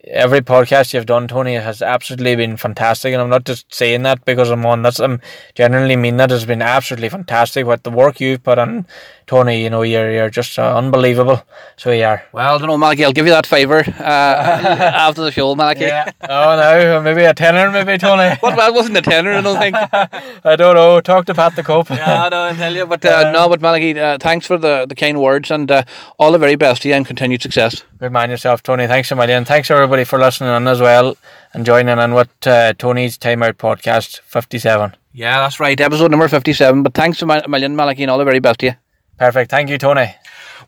[0.05, 3.13] every podcast you've done, Tony, has absolutely been fantastic.
[3.13, 4.99] And I'm not just saying that because I'm on this.
[4.99, 5.21] I'm
[5.55, 7.67] genuinely mean that has been absolutely fantastic.
[7.67, 8.87] What the work you've put on,
[9.33, 11.43] Tony, you know, you're you're just uh, unbelievable.
[11.79, 12.23] So you are.
[12.33, 13.03] Well, I don't know, Malachy.
[13.03, 14.03] I'll give you that favour uh,
[15.07, 15.87] after the show, Malachy.
[15.87, 16.13] Yeah.
[16.29, 18.37] Oh no, maybe a tenner, maybe Tony.
[18.41, 18.57] what?
[18.57, 19.75] That wasn't a tenner, I don't think.
[20.45, 21.01] I don't know.
[21.01, 21.89] Talk to Pat the Cope.
[21.89, 22.85] yeah, no, I tell you.
[22.85, 25.85] But uh, no, but Malachy, uh, thanks for the the kind words and uh,
[26.19, 27.85] all the very best to you and continued success.
[28.01, 28.87] Good man yourself, Tony.
[28.87, 29.47] Thanks a million.
[29.47, 31.17] Thanks everybody for listening in as well
[31.55, 34.95] and joining in with uh, Tony's Time Out Podcast 57.
[35.15, 35.81] Yeah, that's right.
[35.81, 36.83] Episode number 57.
[36.83, 38.75] But thanks a million, Malachy, and all the very best to you.
[39.19, 39.51] Perfect.
[39.51, 40.15] Thank you, Tony.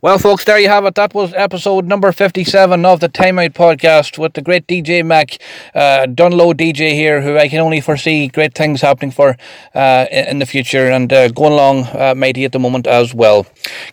[0.05, 0.97] Well, folks, there you have it.
[0.97, 5.38] That was episode number 57 of the Timeout podcast with the great DJ Mac,
[5.74, 9.38] uh, Dungloe DJ here, who I can only foresee great things happening for
[9.74, 13.47] uh, in the future and uh, going along uh, mighty at the moment as well.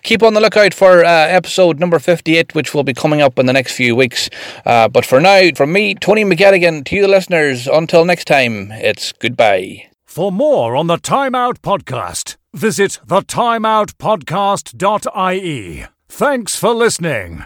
[0.03, 3.45] Keep on the lookout for uh, episode number 58, which will be coming up in
[3.45, 4.29] the next few weeks.
[4.65, 8.69] Uh, but for now, from me, Tony McGettigan, to you, the listeners, until next time,
[8.73, 9.87] it's goodbye.
[10.03, 15.85] For more on the Timeout podcast, visit thetimeoutpodcast.ie.
[16.09, 17.45] Thanks for listening.